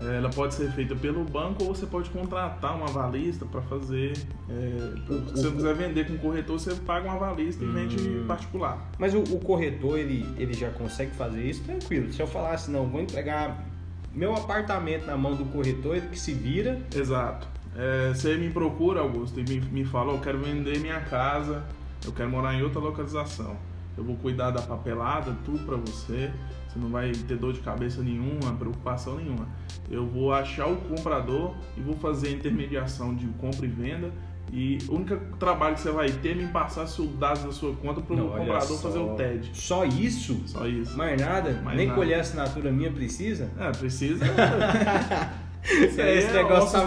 É, 0.00 0.16
ela 0.16 0.28
pode 0.28 0.54
ser 0.54 0.70
feita 0.72 0.94
pelo 0.96 1.24
banco 1.24 1.62
ou 1.64 1.74
você 1.74 1.86
pode 1.86 2.10
contratar 2.10 2.76
uma 2.76 2.86
avalista 2.86 3.46
para 3.46 3.62
fazer. 3.62 4.12
É, 4.48 5.26
se 5.28 5.42
você 5.42 5.50
quiser 5.52 5.74
vender 5.74 6.06
com 6.08 6.18
corretor, 6.18 6.58
você 6.58 6.74
paga 6.74 7.06
uma 7.06 7.14
avalista 7.14 7.64
e 7.64 7.68
vende 7.68 7.96
hum. 7.96 8.24
particular. 8.26 8.90
Mas 8.98 9.14
o, 9.14 9.20
o, 9.20 9.38
corretor 9.38 9.98
ele, 9.98 10.26
ele 10.36 10.52
já 10.52 10.70
consegue 10.70 11.12
fazer 11.12 11.42
isso 11.44 11.62
tranquilo. 11.62 12.12
Se 12.12 12.20
eu 12.20 12.26
falasse, 12.26 12.70
não, 12.70 12.86
vou 12.86 13.00
entregar 13.00 13.64
meu 14.12 14.34
apartamento 14.34 15.06
na 15.06 15.16
mão 15.16 15.34
do 15.34 15.44
corretor, 15.46 15.96
ele 15.96 16.08
que 16.08 16.18
se 16.18 16.32
vira. 16.32 16.80
Exato. 16.94 17.46
É, 17.76 18.12
você 18.12 18.36
me 18.36 18.50
procura, 18.50 19.00
Augusto, 19.00 19.40
e 19.40 19.42
me, 19.42 19.60
me 19.60 19.84
fala: 19.84 20.12
eu 20.12 20.20
quero 20.20 20.38
vender 20.38 20.78
minha 20.80 21.00
casa, 21.00 21.64
eu 22.04 22.12
quero 22.12 22.30
morar 22.30 22.54
em 22.54 22.62
outra 22.62 22.80
localização. 22.80 23.56
Eu 23.96 24.04
vou 24.04 24.16
cuidar 24.16 24.50
da 24.50 24.60
papelada, 24.60 25.36
tudo 25.44 25.64
para 25.64 25.76
você. 25.76 26.30
Você 26.68 26.78
não 26.78 26.88
vai 26.88 27.12
ter 27.12 27.36
dor 27.36 27.52
de 27.52 27.60
cabeça 27.60 28.02
nenhuma, 28.02 28.52
preocupação 28.58 29.16
nenhuma. 29.16 29.46
Eu 29.88 30.04
vou 30.04 30.32
achar 30.32 30.66
o 30.66 30.76
comprador 30.76 31.54
e 31.76 31.80
vou 31.80 31.94
fazer 31.94 32.28
a 32.28 32.30
intermediação 32.32 33.14
de 33.14 33.26
compra 33.38 33.64
e 33.64 33.68
venda. 33.68 34.10
E 34.52 34.78
o 34.88 34.96
único 34.96 35.36
trabalho 35.36 35.74
que 35.74 35.80
você 35.80 35.90
vai 35.90 36.10
ter 36.10 36.32
é 36.32 36.34
me 36.34 36.48
passar 36.48 36.84
os 36.84 37.16
dados 37.16 37.44
da 37.44 37.52
sua 37.52 37.74
conta 37.74 38.00
para 38.00 38.14
o 38.14 38.28
comprador 38.30 38.78
fazer 38.78 38.98
o 38.98 39.14
TED. 39.14 39.50
Só 39.52 39.84
isso? 39.84 40.42
Só 40.46 40.66
isso. 40.66 40.96
Mais 40.96 41.20
nada? 41.20 41.60
Mais 41.64 41.76
Nem 41.76 41.86
nada. 41.86 41.98
colher 41.98 42.16
a 42.16 42.20
assinatura 42.20 42.70
minha 42.70 42.90
precisa? 42.90 43.50
É, 43.58 43.70
precisa. 43.70 44.24
esse, 45.64 46.00
esse 46.00 46.28
é 46.28 46.32
negócio 46.32 46.78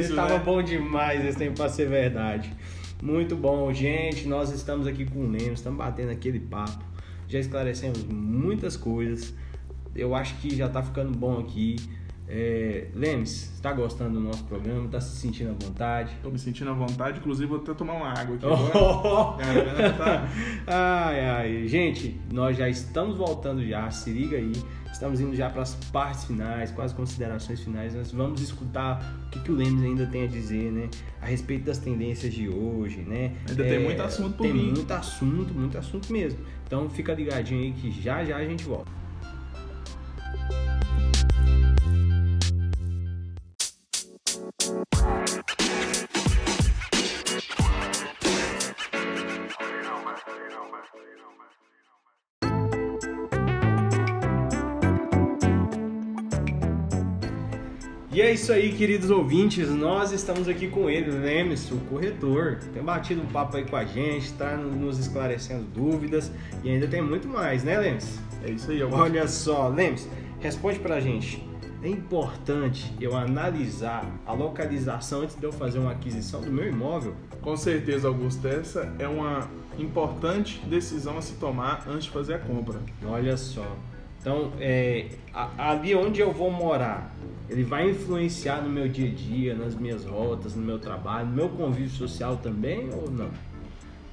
estava 0.00 0.38
né? 0.38 0.42
bom 0.44 0.62
demais, 0.62 1.24
esse 1.24 1.38
tempo 1.38 1.56
para 1.56 1.68
ser 1.68 1.88
verdade. 1.88 2.52
Muito 3.02 3.36
bom, 3.36 3.72
gente. 3.72 4.26
Nós 4.26 4.50
estamos 4.50 4.86
aqui 4.86 5.04
com 5.04 5.20
o 5.20 5.30
Lemos, 5.30 5.60
estamos 5.60 5.78
batendo 5.78 6.10
aquele 6.10 6.40
papo 6.40 6.96
já 7.28 7.38
esclarecemos 7.38 8.04
muitas 8.04 8.76
coisas. 8.76 9.34
Eu 9.94 10.14
acho 10.14 10.36
que 10.36 10.54
já 10.54 10.66
está 10.66 10.82
ficando 10.82 11.16
bom 11.16 11.38
aqui. 11.38 11.76
É, 12.28 12.88
Lemes, 12.92 13.52
está 13.54 13.72
gostando 13.72 14.14
do 14.14 14.20
nosso 14.20 14.44
programa? 14.44 14.86
Está 14.86 15.00
se 15.00 15.16
sentindo 15.16 15.50
à 15.50 15.64
vontade? 15.66 16.12
Estou 16.14 16.32
me 16.32 16.38
sentindo 16.38 16.70
à 16.70 16.74
vontade, 16.74 17.20
inclusive 17.20 17.46
vou 17.46 17.58
até 17.58 17.72
tomar 17.72 17.94
uma 17.94 18.08
água 18.08 18.34
aqui 18.34 18.44
agora. 18.46 19.92
tá... 19.96 20.28
ai, 20.66 21.20
ai. 21.20 21.68
Gente, 21.68 22.20
nós 22.32 22.56
já 22.56 22.68
estamos 22.68 23.16
voltando 23.16 23.64
já, 23.64 23.88
se 23.90 24.10
liga 24.10 24.36
aí. 24.36 24.52
Estamos 24.96 25.20
indo 25.20 25.36
já 25.36 25.50
para 25.50 25.60
as 25.60 25.74
partes 25.92 26.24
finais, 26.24 26.70
com 26.70 26.80
as 26.80 26.90
considerações 26.90 27.60
finais. 27.60 27.94
Nós 27.94 28.12
vamos 28.12 28.40
escutar 28.40 29.14
o 29.26 29.30
que, 29.30 29.40
que 29.40 29.52
o 29.52 29.54
Lemes 29.54 29.82
ainda 29.82 30.06
tem 30.06 30.24
a 30.24 30.26
dizer, 30.26 30.72
né? 30.72 30.88
A 31.20 31.26
respeito 31.26 31.66
das 31.66 31.76
tendências 31.76 32.32
de 32.32 32.48
hoje, 32.48 33.00
né? 33.00 33.32
Ainda 33.46 33.62
é, 33.66 33.68
tem 33.68 33.84
muito 33.84 34.00
assunto 34.00 34.38
por 34.38 34.44
Tem 34.44 34.54
mim. 34.54 34.72
muito 34.72 34.90
assunto, 34.90 35.52
muito 35.52 35.76
assunto 35.76 36.10
mesmo. 36.10 36.38
Então 36.66 36.88
fica 36.88 37.12
ligadinho 37.12 37.60
aí 37.62 37.72
que 37.72 37.90
já 37.90 38.24
já 38.24 38.38
a 38.38 38.44
gente 38.46 38.64
volta. 38.64 38.90
E 58.16 58.22
é 58.22 58.32
isso 58.32 58.50
aí, 58.50 58.72
queridos 58.72 59.10
ouvintes. 59.10 59.68
Nós 59.68 60.10
estamos 60.10 60.48
aqui 60.48 60.68
com 60.68 60.88
ele, 60.88 61.10
Lemes, 61.10 61.70
o 61.70 61.76
corretor. 61.80 62.58
Tem 62.72 62.82
batido 62.82 63.20
um 63.20 63.26
papo 63.26 63.58
aí 63.58 63.66
com 63.66 63.76
a 63.76 63.84
gente, 63.84 64.24
está 64.24 64.56
nos 64.56 64.98
esclarecendo 64.98 65.64
dúvidas 65.64 66.32
e 66.64 66.70
ainda 66.70 66.88
tem 66.88 67.02
muito 67.02 67.28
mais, 67.28 67.62
né, 67.62 67.78
Lemes? 67.78 68.18
É 68.42 68.50
isso 68.50 68.70
aí, 68.70 68.80
Augusto. 68.80 69.02
Olha 69.02 69.28
só, 69.28 69.68
Lemes, 69.68 70.08
responde 70.40 70.78
pra 70.78 70.98
gente. 70.98 71.46
É 71.82 71.88
importante 71.90 72.90
eu 72.98 73.14
analisar 73.14 74.10
a 74.24 74.32
localização 74.32 75.20
antes 75.20 75.36
de 75.36 75.44
eu 75.44 75.52
fazer 75.52 75.78
uma 75.78 75.92
aquisição 75.92 76.40
do 76.40 76.50
meu 76.50 76.66
imóvel? 76.66 77.14
Com 77.42 77.54
certeza, 77.54 78.08
Augusto. 78.08 78.48
Essa 78.48 78.90
é 78.98 79.06
uma 79.06 79.46
importante 79.78 80.58
decisão 80.64 81.18
a 81.18 81.20
se 81.20 81.34
tomar 81.34 81.84
antes 81.86 82.04
de 82.04 82.12
fazer 82.12 82.32
a 82.32 82.38
compra. 82.38 82.80
Olha 83.04 83.36
só. 83.36 83.76
Então, 84.20 84.52
é, 84.58 85.06
ali 85.56 85.94
onde 85.94 86.20
eu 86.20 86.32
vou 86.32 86.50
morar, 86.50 87.14
ele 87.48 87.62
vai 87.62 87.90
influenciar 87.90 88.60
no 88.60 88.68
meu 88.68 88.88
dia 88.88 89.08
a 89.08 89.14
dia, 89.14 89.54
nas 89.54 89.74
minhas 89.74 90.04
rotas, 90.04 90.54
no 90.54 90.62
meu 90.62 90.78
trabalho, 90.78 91.28
no 91.28 91.34
meu 91.34 91.48
convívio 91.48 91.90
social 91.90 92.36
também 92.36 92.90
ou 92.92 93.10
não? 93.10 93.30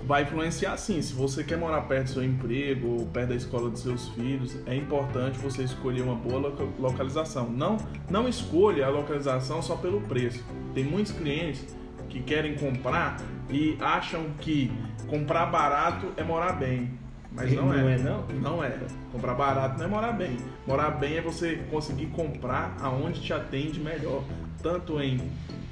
Vai 0.05 0.23
influenciar 0.23 0.75
sim. 0.77 1.01
Se 1.01 1.13
você 1.13 1.43
quer 1.43 1.57
morar 1.57 1.81
perto 1.83 2.07
do 2.07 2.09
seu 2.09 2.23
emprego 2.23 2.99
ou 2.99 3.05
perto 3.05 3.29
da 3.29 3.35
escola 3.35 3.69
dos 3.69 3.81
seus 3.81 4.09
filhos, 4.09 4.55
é 4.65 4.75
importante 4.75 5.39
você 5.39 5.63
escolher 5.63 6.01
uma 6.01 6.15
boa 6.15 6.53
localização. 6.77 7.49
Não, 7.49 7.77
não 8.09 8.27
escolha 8.27 8.85
a 8.85 8.89
localização 8.89 9.61
só 9.61 9.77
pelo 9.77 10.01
preço. 10.01 10.43
Tem 10.73 10.83
muitos 10.83 11.13
clientes 11.13 11.65
que 12.09 12.21
querem 12.21 12.55
comprar 12.55 13.17
e 13.49 13.77
acham 13.79 14.25
que 14.41 14.71
comprar 15.07 15.45
barato 15.45 16.07
é 16.17 16.23
morar 16.23 16.53
bem. 16.53 16.91
Mas 17.35 17.51
não, 17.53 17.65
não 17.65 17.73
é. 17.73 17.93
é. 17.93 17.97
não? 17.97 18.27
Não 18.41 18.63
é. 18.63 18.77
Comprar 19.11 19.33
barato 19.33 19.77
não 19.77 19.85
é 19.85 19.87
morar 19.87 20.11
bem. 20.11 20.37
Morar 20.67 20.91
bem 20.91 21.17
é 21.17 21.21
você 21.21 21.59
conseguir 21.69 22.07
comprar 22.07 22.77
aonde 22.79 23.21
te 23.21 23.33
atende 23.33 23.79
melhor, 23.79 24.23
tanto 24.61 25.01
em 25.01 25.19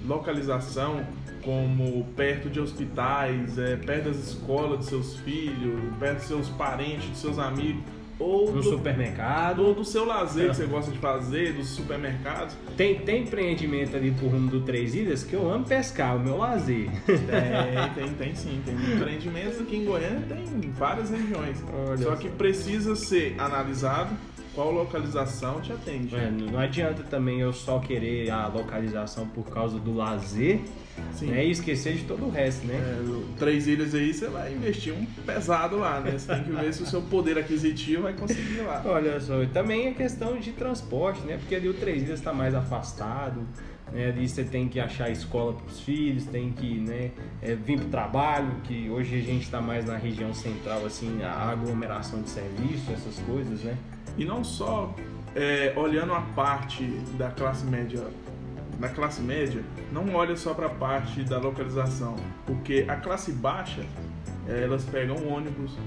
localização 0.06 1.06
como 1.44 2.04
perto 2.16 2.50
de 2.50 2.60
hospitais, 2.60 3.58
é, 3.58 3.76
perto 3.76 4.06
das 4.06 4.18
escolas 4.18 4.80
dos 4.80 4.88
seus 4.88 5.18
filhos, 5.18 5.80
perto 6.00 6.18
dos 6.18 6.28
seus 6.28 6.50
parentes, 6.50 7.10
dos 7.10 7.20
seus 7.20 7.40
amigos, 7.40 7.84
ou 8.22 8.52
no 8.52 8.62
do, 8.62 8.64
supermercado. 8.64 9.64
do, 9.64 9.74
do 9.74 9.86
seu 9.86 10.06
lazer 10.06 10.50
que 10.50 10.56
você 10.56 10.66
gosta 10.66 10.92
de 10.92 10.98
fazer, 11.00 11.54
dos 11.54 11.68
supermercados. 11.70 12.56
Tem, 12.78 13.00
tem 13.00 13.24
empreendimento 13.24 13.96
ali 13.96 14.12
por 14.12 14.30
rumo 14.30 14.50
do 14.50 14.62
Três 14.62 14.94
Ilhas 14.94 15.24
que 15.24 15.34
eu 15.34 15.50
amo 15.52 15.66
pescar, 15.66 16.16
o 16.16 16.20
meu 16.20 16.38
lazer. 16.38 16.90
Tem, 17.06 17.94
tem, 17.96 18.14
tem 18.14 18.36
sim. 18.36 18.62
Tem 18.66 18.76
empreendimentos 18.76 19.60
aqui 19.60 19.78
em 19.78 19.86
Goiânia, 19.86 20.22
tem 20.28 20.44
em 20.44 20.72
várias 20.72 21.10
regiões. 21.10 21.64
Olha 21.74 21.98
só. 21.98 22.16
que 22.16 22.30
precisa 22.30 22.96
ser 22.96 23.36
analisado 23.40 24.16
qual 24.54 24.72
localização 24.72 25.62
te 25.62 25.72
atende. 25.72 26.16
É, 26.16 26.30
não 26.30 26.60
adianta 26.60 27.04
também 27.04 27.40
eu 27.40 27.54
só 27.54 27.80
querer 27.80 28.30
a 28.30 28.48
localização 28.48 29.28
por 29.28 29.46
causa 29.46 29.80
do 29.80 29.96
lazer 29.96 30.60
Sim. 31.14 31.28
né, 31.28 31.46
e 31.46 31.52
esquecer 31.52 31.96
de 31.96 32.04
todo 32.04 32.26
o 32.26 32.30
resto, 32.30 32.66
né? 32.68 32.76
É, 32.76 33.38
Três 33.40 33.68
Ilhas 33.68 33.96
aí, 33.96 34.14
você 34.14 34.28
vai 34.28 34.54
investir 34.54 34.94
um 34.94 35.06
pesado 35.26 35.78
lá, 35.78 36.00
né? 36.00 36.12
Você 36.12 36.34
tem 36.34 36.44
que 36.44 36.52
ver 36.52 36.74
se 36.74 36.84
o 36.84 36.86
seu 36.86 37.02
poder 37.02 37.38
aquisitivo 37.38 38.04
vai 38.04 38.14
conseguir 38.14 38.58
ir 38.58 38.62
lá. 38.62 38.82
Olha 38.86 39.20
só, 39.20 39.42
e 39.42 39.48
também 39.48 39.88
a 39.88 39.94
questão 39.94 40.38
de 40.38 40.52
transporte, 40.52 41.22
né? 41.22 41.38
Porque 41.38 41.56
ali 41.56 41.70
o 41.70 41.74
Três 41.74 42.04
Ilhas 42.04 42.20
está 42.20 42.34
mais 42.34 42.54
afastado, 42.54 43.46
né? 43.92 44.08
Ali 44.08 44.28
você 44.28 44.44
tem 44.44 44.68
que 44.68 44.80
achar 44.80 45.10
escola 45.10 45.54
para 45.54 45.66
os 45.66 45.80
filhos, 45.80 46.26
tem 46.26 46.52
que 46.52 46.80
né, 46.80 47.12
é, 47.42 47.56
vir 47.56 47.78
para 47.78 47.88
o 47.88 47.90
trabalho, 47.90 48.52
que 48.64 48.90
hoje 48.90 49.16
a 49.16 49.22
gente 49.22 49.44
está 49.44 49.62
mais 49.62 49.86
na 49.86 49.98
região 49.98 50.34
central, 50.34 50.86
assim, 50.86 51.22
a 51.24 51.50
aglomeração 51.52 52.22
de 52.22 52.30
serviço, 52.30 52.92
essas 52.92 53.20
coisas, 53.20 53.62
né? 53.62 53.78
E 54.18 54.26
não 54.26 54.44
só 54.44 54.94
é, 55.36 55.74
olhando 55.76 56.14
a 56.14 56.22
parte 56.22 56.84
da 57.18 57.30
classe 57.30 57.66
média, 57.66 58.04
na 58.80 58.90
classe 58.90 59.22
média, 59.22 59.64
não 59.92 60.16
olha 60.16 60.36
só 60.36 60.54
para 60.54 60.66
a 60.66 60.70
parte 60.70 61.24
da 61.24 61.38
localização, 61.38 62.16
porque 62.46 62.86
a 62.88 62.96
classe 62.96 63.32
baixa, 63.32 63.86
é, 64.48 64.64
elas 64.64 64.84
pegam 64.86 65.16
ônibus, 65.28 65.78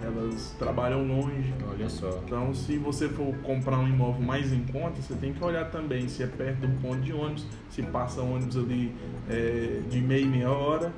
elas 0.00 0.54
trabalham 0.58 1.06
longe. 1.06 1.52
Olha 1.68 1.88
só. 1.88 2.20
Então, 2.24 2.54
se 2.54 2.76
você 2.76 3.08
for 3.08 3.34
comprar 3.38 3.78
um 3.78 3.88
imóvel 3.88 4.22
mais 4.22 4.52
em 4.52 4.64
conta, 4.66 5.00
você 5.00 5.14
tem 5.14 5.32
que 5.32 5.42
olhar 5.42 5.70
também 5.70 6.08
se 6.08 6.22
é 6.22 6.26
perto 6.26 6.60
de 6.60 6.66
um 6.66 6.76
ponto 6.76 7.00
de 7.00 7.12
ônibus, 7.12 7.46
se 7.70 7.82
passa 7.82 8.20
ônibus 8.20 8.56
ali 8.56 8.94
é, 9.28 9.80
de 9.88 10.00
meia 10.00 10.20
e 10.20 10.26
meia 10.26 10.50
hora, 10.50 10.92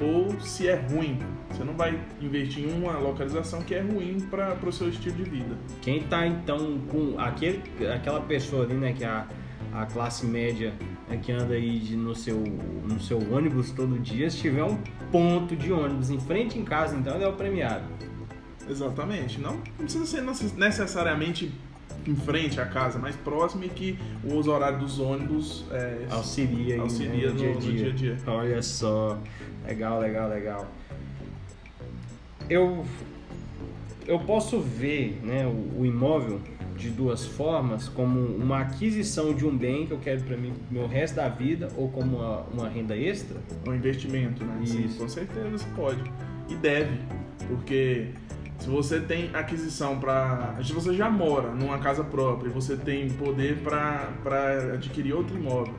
ou 0.00 0.38
se 0.40 0.66
é 0.68 0.74
ruim. 0.74 1.18
Você 1.50 1.62
não 1.64 1.74
vai 1.74 1.98
investir 2.20 2.64
em 2.68 2.72
uma 2.82 2.98
localização 2.98 3.62
que 3.62 3.74
é 3.74 3.80
ruim 3.80 4.18
para 4.30 4.56
o 4.66 4.72
seu 4.72 4.88
estilo 4.88 5.16
de 5.16 5.24
vida. 5.24 5.56
Quem 5.82 6.02
tá 6.02 6.26
então 6.26 6.78
com 6.88 7.14
aquele, 7.18 7.62
aquela 7.94 8.20
pessoa 8.20 8.64
ali, 8.64 8.74
né, 8.74 8.92
que 8.92 9.04
é 9.04 9.06
a, 9.06 9.26
a 9.72 9.86
classe 9.86 10.26
média 10.26 10.72
né, 11.08 11.18
que 11.22 11.30
anda 11.32 11.54
aí 11.54 11.78
de- 11.78 11.96
no, 11.96 12.14
seu, 12.14 12.38
no 12.38 13.00
seu 13.00 13.18
ônibus 13.32 13.70
todo 13.70 13.98
dia, 13.98 14.28
se 14.30 14.38
tiver 14.38 14.64
um 14.64 14.76
ponto 15.12 15.54
de 15.54 15.72
ônibus 15.72 16.10
em 16.10 16.18
frente 16.18 16.58
em 16.58 16.64
casa, 16.64 16.96
então 16.96 17.14
ele 17.14 17.24
é 17.24 17.28
o 17.28 17.32
premiado. 17.34 17.84
Exatamente. 18.68 19.40
Não, 19.40 19.54
não 19.54 19.60
precisa 19.84 20.06
ser 20.06 20.22
necess- 20.22 20.56
necessariamente 20.56 21.52
em 22.06 22.14
frente 22.16 22.60
à 22.60 22.66
casa, 22.66 22.98
mais 22.98 23.14
próximo 23.16 23.64
e 23.64 23.68
que 23.68 23.98
os 24.24 24.46
horários 24.46 24.80
dos 24.80 24.98
ônibus 24.98 25.64
é, 25.70 26.06
Auxilia, 26.10 26.74
aí, 26.74 26.80
auxilia 26.80 27.32
né, 27.32 27.34
no, 27.48 27.54
no 27.54 27.60
dia 27.60 27.88
a 27.88 27.92
dia. 27.92 28.16
Olha 28.26 28.62
só, 28.62 29.18
legal, 29.66 30.00
legal, 30.00 30.28
legal. 30.28 30.66
Eu 32.48 32.84
eu 34.06 34.18
posso 34.20 34.60
ver, 34.60 35.18
né, 35.22 35.46
o, 35.46 35.80
o 35.80 35.86
imóvel 35.86 36.40
de 36.76 36.90
duas 36.90 37.24
formas, 37.24 37.88
como 37.88 38.20
uma 38.20 38.60
aquisição 38.60 39.32
de 39.32 39.46
um 39.46 39.56
bem 39.56 39.86
que 39.86 39.92
eu 39.92 39.98
quero 39.98 40.22
para 40.22 40.36
mim 40.36 40.52
meu 40.70 40.86
resto 40.86 41.16
da 41.16 41.28
vida 41.28 41.68
ou 41.76 41.88
como 41.88 42.18
uma, 42.18 42.40
uma 42.52 42.68
renda 42.68 42.96
extra. 42.96 43.38
Um 43.66 43.74
investimento, 43.74 44.44
né? 44.44 44.60
Sim, 44.64 44.84
Isso. 44.84 44.98
com 44.98 45.08
certeza 45.08 45.48
você 45.50 45.66
pode. 45.74 46.02
E 46.48 46.54
deve, 46.56 46.98
porque 47.48 48.08
se 48.58 48.68
você 48.68 49.00
tem 49.00 49.30
aquisição 49.32 49.98
para. 49.98 50.56
Se 50.62 50.72
você 50.72 50.94
já 50.94 51.08
mora 51.08 51.50
numa 51.52 51.78
casa 51.78 52.04
própria 52.04 52.48
e 52.48 52.52
você 52.52 52.76
tem 52.76 53.08
poder 53.10 53.58
para 53.58 54.12
adquirir 54.74 55.14
outro 55.14 55.36
imóvel, 55.36 55.74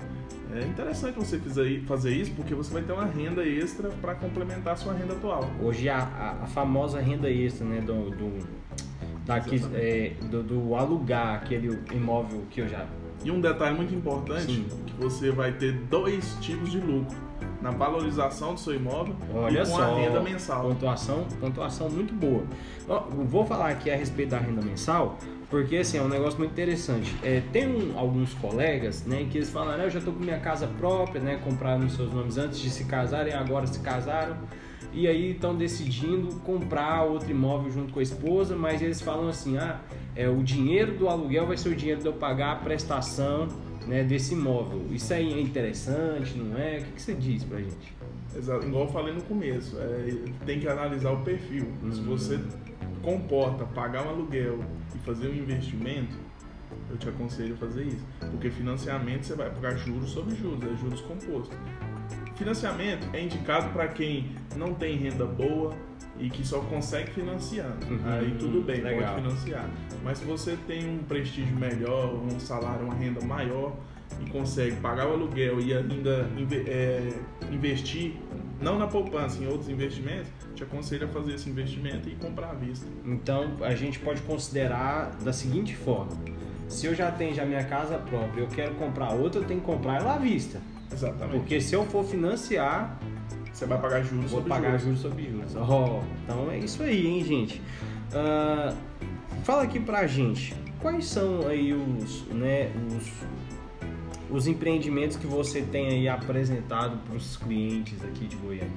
é 0.53 0.65
interessante 0.65 1.17
você 1.17 1.39
fazer 1.87 2.11
isso 2.11 2.31
porque 2.31 2.53
você 2.53 2.71
vai 2.71 2.81
ter 2.83 2.93
uma 2.93 3.05
renda 3.05 3.45
extra 3.45 3.89
para 3.89 4.15
complementar 4.15 4.73
a 4.73 4.75
sua 4.75 4.93
renda 4.93 5.13
atual. 5.13 5.49
Hoje 5.61 5.89
a, 5.89 5.97
a, 5.97 6.43
a 6.43 6.47
famosa 6.47 6.99
renda 6.99 7.29
extra, 7.29 7.65
né, 7.65 7.81
do 7.81 8.11
do, 8.11 8.47
da 9.25 9.37
é, 9.73 10.13
do, 10.29 10.43
do 10.43 10.75
alugar 10.75 11.35
aquele 11.35 11.79
imóvel 11.91 12.43
que 12.49 12.61
eu 12.61 12.67
já 12.67 12.85
E 13.23 13.31
um 13.31 13.41
detalhe 13.41 13.75
muito 13.75 13.93
importante, 13.93 14.53
Sim. 14.53 14.67
que 14.85 14.93
você 14.93 15.31
vai 15.31 15.51
ter 15.53 15.73
dois 15.73 16.37
tipos 16.39 16.71
de 16.71 16.79
lucro. 16.79 17.25
Na 17.61 17.71
valorização 17.71 18.53
do 18.53 18.59
seu 18.59 18.75
imóvel 18.75 19.15
Olha 19.33 19.63
e 19.63 19.65
com 19.65 19.65
só, 19.65 19.81
a 19.81 19.95
renda 19.95 20.21
mensal. 20.21 20.67
Pontuação, 20.67 21.25
pontuação 21.39 21.89
muito 21.89 22.13
boa. 22.13 22.43
Vou 23.09 23.43
falar 23.45 23.69
aqui 23.69 23.89
a 23.89 23.95
respeito 23.95 24.29
da 24.29 24.37
renda 24.37 24.61
mensal, 24.61 25.17
porque 25.49 25.77
assim, 25.77 25.97
é 25.97 26.01
um 26.01 26.07
negócio 26.09 26.39
muito 26.39 26.51
interessante. 26.51 27.15
É, 27.23 27.41
tem 27.53 27.67
um- 27.67 27.97
alguns 27.97 28.33
colegas, 28.35 29.05
né, 29.05 29.27
que 29.29 29.37
eles 29.37 29.49
falam, 29.49 29.75
"Ah, 29.79 29.83
eu 29.83 29.89
já 29.89 30.01
tô 30.01 30.11
com 30.11 30.19
minha 30.19 30.39
casa 30.39 30.67
própria, 30.67 31.21
né, 31.21 31.39
compraram 31.43 31.87
seus 31.89 32.11
nomes 32.13 32.37
antes 32.37 32.59
de 32.59 32.69
se 32.69 32.85
casarem, 32.85 33.33
agora 33.33 33.67
se 33.67 33.79
casaram. 33.79 34.37
E 34.93 35.07
aí 35.07 35.31
estão 35.31 35.53
decidindo 35.55 36.27
comprar 36.41 37.03
outro 37.03 37.29
imóvel 37.29 37.69
junto 37.71 37.91
com 37.93 37.99
a 37.99 38.03
esposa, 38.03 38.55
mas 38.55 38.81
eles 38.81 39.01
falam 39.01 39.27
assim, 39.27 39.57
ah, 39.57 39.79
é, 40.15 40.29
o 40.29 40.41
dinheiro 40.41 40.93
do 40.93 41.09
aluguel 41.09 41.45
vai 41.45 41.57
ser 41.57 41.69
o 41.69 41.75
dinheiro 41.75 41.99
de 42.01 42.07
eu 42.07 42.13
pagar 42.13 42.53
a 42.53 42.55
prestação 42.55 43.47
né, 43.87 44.03
desse 44.03 44.33
imóvel. 44.33 44.81
Isso 44.89 45.13
aí 45.13 45.31
é 45.33 45.39
interessante, 45.39 46.37
não 46.37 46.57
é? 46.57 46.77
O 46.79 46.83
que, 46.85 46.91
que 46.93 47.01
você 47.01 47.13
diz 47.13 47.43
pra 47.43 47.59
gente? 47.59 47.93
Exato, 48.35 48.65
igual 48.65 48.85
eu 48.85 48.89
falei 48.91 49.13
no 49.13 49.21
começo, 49.21 49.77
é, 49.79 50.15
tem 50.45 50.59
que 50.59 50.67
analisar 50.67 51.11
o 51.11 51.17
perfil. 51.23 51.67
Se 51.91 51.99
Uhum. 51.99 52.05
você 52.05 52.39
comporta 53.03 53.63
pagar 53.65 54.05
um 54.07 54.09
aluguel 54.09 54.59
fazer 55.05 55.29
um 55.29 55.35
investimento, 55.35 56.17
eu 56.89 56.97
te 56.97 57.07
aconselho 57.07 57.53
a 57.53 57.57
fazer 57.57 57.85
isso. 57.85 58.05
Porque 58.31 58.49
financiamento 58.49 59.23
você 59.23 59.35
vai 59.35 59.49
pagar 59.49 59.77
juros 59.77 60.09
sobre 60.09 60.35
juros, 60.35 60.63
é 60.63 60.75
juros 60.75 61.01
compostos. 61.01 61.55
Financiamento 62.35 63.07
é 63.13 63.23
indicado 63.23 63.69
para 63.71 63.87
quem 63.87 64.35
não 64.55 64.73
tem 64.73 64.97
renda 64.97 65.25
boa 65.25 65.73
e 66.19 66.29
que 66.29 66.45
só 66.45 66.59
consegue 66.59 67.11
financiando. 67.11 67.85
Uhum, 67.89 67.99
Aí 68.05 68.35
tudo 68.39 68.61
bem, 68.61 68.81
legal. 68.81 69.15
pode 69.15 69.23
financiar. 69.23 69.69
Mas 70.03 70.17
se 70.17 70.25
você 70.25 70.57
tem 70.67 70.89
um 70.89 71.03
prestígio 71.03 71.55
melhor, 71.55 72.13
um 72.13 72.39
salário, 72.39 72.85
uma 72.85 72.95
renda 72.95 73.23
maior 73.25 73.75
e 74.21 74.29
consegue 74.29 74.75
pagar 74.77 75.07
o 75.07 75.13
aluguel 75.13 75.59
e 75.59 75.73
ainda 75.73 76.29
é, 76.67 77.09
investir, 77.51 78.15
não 78.61 78.77
na 78.79 78.87
poupança, 78.87 79.41
em 79.43 79.47
outros 79.47 79.69
investimentos, 79.69 80.27
te 80.55 80.63
aconselho 80.63 81.05
a 81.05 81.09
fazer 81.09 81.33
esse 81.35 81.49
investimento 81.49 82.07
e 82.09 82.15
comprar 82.15 82.51
à 82.51 82.53
vista. 82.53 82.85
Então 83.03 83.51
a 83.61 83.75
gente 83.75 83.99
pode 83.99 84.21
considerar 84.21 85.11
da 85.23 85.33
seguinte 85.33 85.75
forma: 85.75 86.11
se 86.67 86.85
eu 86.85 86.95
já 86.95 87.11
tenho 87.11 87.33
já 87.35 87.45
minha 87.45 87.63
casa 87.63 87.97
própria, 87.97 88.41
eu 88.41 88.47
quero 88.47 88.75
comprar 88.75 89.11
outra, 89.13 89.41
eu 89.41 89.45
tenho 89.45 89.59
que 89.59 89.65
comprar 89.65 89.97
ela 90.01 90.15
à 90.15 90.17
vista. 90.17 90.61
Exatamente. 90.91 91.37
Porque 91.37 91.59
se 91.59 91.73
eu 91.75 91.85
for 91.85 92.05
financiar, 92.05 92.97
Você 93.51 93.65
vai 93.65 93.79
pagar 93.79 94.01
juros 94.03 94.31
vou 94.31 94.39
sobre 94.41 94.49
pagar 94.49 94.77
juros. 94.79 94.83
juros 94.83 94.99
sobre 95.01 95.29
juros. 95.29 95.55
Ó, 95.55 96.01
então 96.23 96.51
é 96.51 96.57
isso 96.59 96.81
aí, 96.83 97.07
hein, 97.07 97.23
gente. 97.23 97.61
Ah, 98.13 98.73
fala 99.43 99.63
aqui 99.63 99.79
pra 99.79 100.07
gente, 100.07 100.53
quais 100.79 101.05
são 101.07 101.47
aí 101.47 101.73
os, 101.73 102.25
né, 102.27 102.71
os, 102.87 103.11
os 104.35 104.47
empreendimentos 104.47 105.17
que 105.17 105.27
você 105.27 105.61
tem 105.61 105.87
aí 105.87 106.07
apresentado 106.09 106.97
para 107.05 107.15
os 107.15 107.37
clientes 107.37 108.03
aqui 108.03 108.25
de 108.25 108.35
Goiânia? 108.35 108.69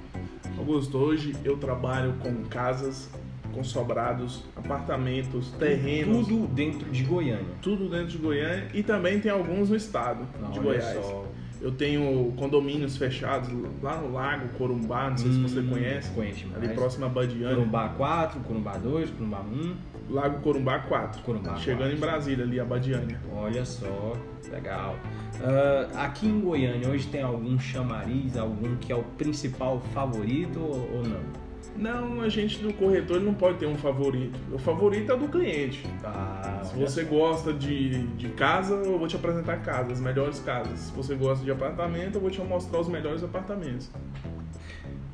Augusto, 0.59 0.97
hoje 0.99 1.35
eu 1.45 1.57
trabalho 1.57 2.15
com 2.21 2.33
casas, 2.45 3.11
com 3.53 3.63
sobrados, 3.65 4.45
apartamentos, 4.57 5.51
terrenos, 5.53 6.27
tudo, 6.27 6.43
Tudo 6.43 6.55
dentro 6.55 6.91
de 6.91 7.03
Goiânia. 7.05 7.45
dentro 7.91 8.07
de 8.09 8.19
Goiânia 8.19 8.69
e 8.75 8.83
também 8.83 9.21
tem 9.21 9.31
alguns 9.31 9.71
no 9.71 9.77
estado 9.77 10.27
de 10.53 10.59
Olha 10.59 10.63
Goiás. 10.63 11.05
só. 11.05 11.25
Eu 11.61 11.73
tenho 11.73 12.33
condomínios 12.37 12.97
fechados 12.97 13.49
lá 13.83 13.97
no 14.01 14.13
Lago 14.13 14.49
Corumbá, 14.57 15.11
não 15.11 15.17
sei 15.19 15.33
se 15.33 15.39
você 15.41 15.59
Hum, 15.59 15.69
conhece, 15.71 16.09
Conhece 16.13 16.41
demais. 16.45 16.63
ali 16.63 16.73
próximo 16.75 17.05
a 17.07 17.09
Badiane. 17.09 17.57
Corumbá 17.57 17.89
4, 17.89 18.41
Corumbá 18.41 18.77
2, 18.77 19.11
Corumbá 19.11 19.41
1. 19.41 19.75
Lago 20.09 20.41
Corumbá 20.41 20.79
4, 20.81 21.23
Corumbá 21.23 21.57
chegando 21.57 21.91
4. 21.91 21.97
em 21.97 22.01
Brasília, 22.01 22.45
ali 22.45 22.59
a 22.61 22.65
Badiânia. 22.65 23.21
Olha 23.35 23.65
só, 23.65 24.15
legal. 24.51 24.97
Ah, 25.43 26.05
aqui 26.05 26.27
em 26.27 26.41
Goiânia, 26.41 26.89
hoje 26.89 27.07
tem 27.09 27.23
algum 27.23 27.59
chamariz, 27.59 28.37
algum 28.37 28.77
que 28.77 28.91
é 28.93 28.97
o 28.97 29.03
principal 29.19 29.81
favorito 29.93 30.59
ou, 30.61 31.03
não? 31.03 31.49
Não, 31.77 32.23
a 32.23 32.29
gente 32.29 32.59
do 32.61 32.73
corretor 32.73 33.21
não 33.21 33.33
pode 33.35 33.59
ter 33.59 33.67
um 33.67 33.77
favorito. 33.77 34.37
O 34.53 34.59
favorito 34.59 35.13
é 35.13 35.15
o 35.15 35.19
do 35.19 35.29
cliente. 35.29 35.85
Ah, 36.03 36.61
Se 36.65 36.75
você 36.75 37.05
só. 37.05 37.09
gosta 37.11 37.53
de, 37.53 38.03
de 38.17 38.31
casa, 38.31 38.75
eu 38.75 38.99
vou 38.99 39.07
te 39.07 39.15
apresentar 39.15 39.59
casas, 39.59 39.93
as 39.93 40.01
melhores 40.01 40.41
casas. 40.41 40.77
Se 40.81 40.93
você 40.93 41.15
gosta 41.15 41.45
de 41.45 41.51
apartamento, 41.53 42.17
eu 42.17 42.21
vou 42.21 42.31
te 42.31 42.41
mostrar 42.41 42.81
os 42.81 42.89
melhores 42.89 43.23
apartamentos. 43.23 43.89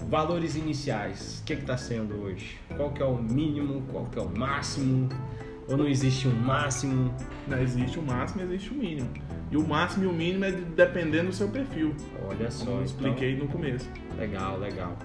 Valores 0.08 0.54
iniciais, 0.56 1.40
o 1.40 1.44
que 1.44 1.54
está 1.54 1.76
sendo 1.76 2.14
hoje? 2.22 2.56
Qual 2.76 2.90
que 2.92 3.02
é 3.02 3.04
o 3.04 3.16
mínimo, 3.20 3.82
qual 3.90 4.04
que 4.06 4.18
é 4.18 4.22
o 4.22 4.28
máximo? 4.28 5.08
Ou 5.68 5.76
não 5.76 5.88
existe 5.88 6.28
um 6.28 6.34
máximo? 6.34 7.12
Não 7.48 7.58
existe 7.60 7.98
o 7.98 8.02
máximo 8.02 8.42
e 8.42 8.44
existe 8.44 8.70
o 8.70 8.74
mínimo. 8.74 9.08
E 9.50 9.56
o 9.56 9.66
máximo 9.66 10.04
e 10.04 10.06
o 10.06 10.12
mínimo 10.12 10.44
é 10.44 10.52
de- 10.52 10.60
dependendo 10.62 11.28
do 11.30 11.34
seu 11.34 11.48
perfil, 11.48 11.94
Olha 12.28 12.50
só, 12.50 12.64
como 12.66 12.78
eu 12.78 12.84
então- 12.84 12.84
expliquei 12.84 13.36
no 13.36 13.48
começo. 13.48 13.88
Legal, 14.18 14.58
legal. 14.58 14.96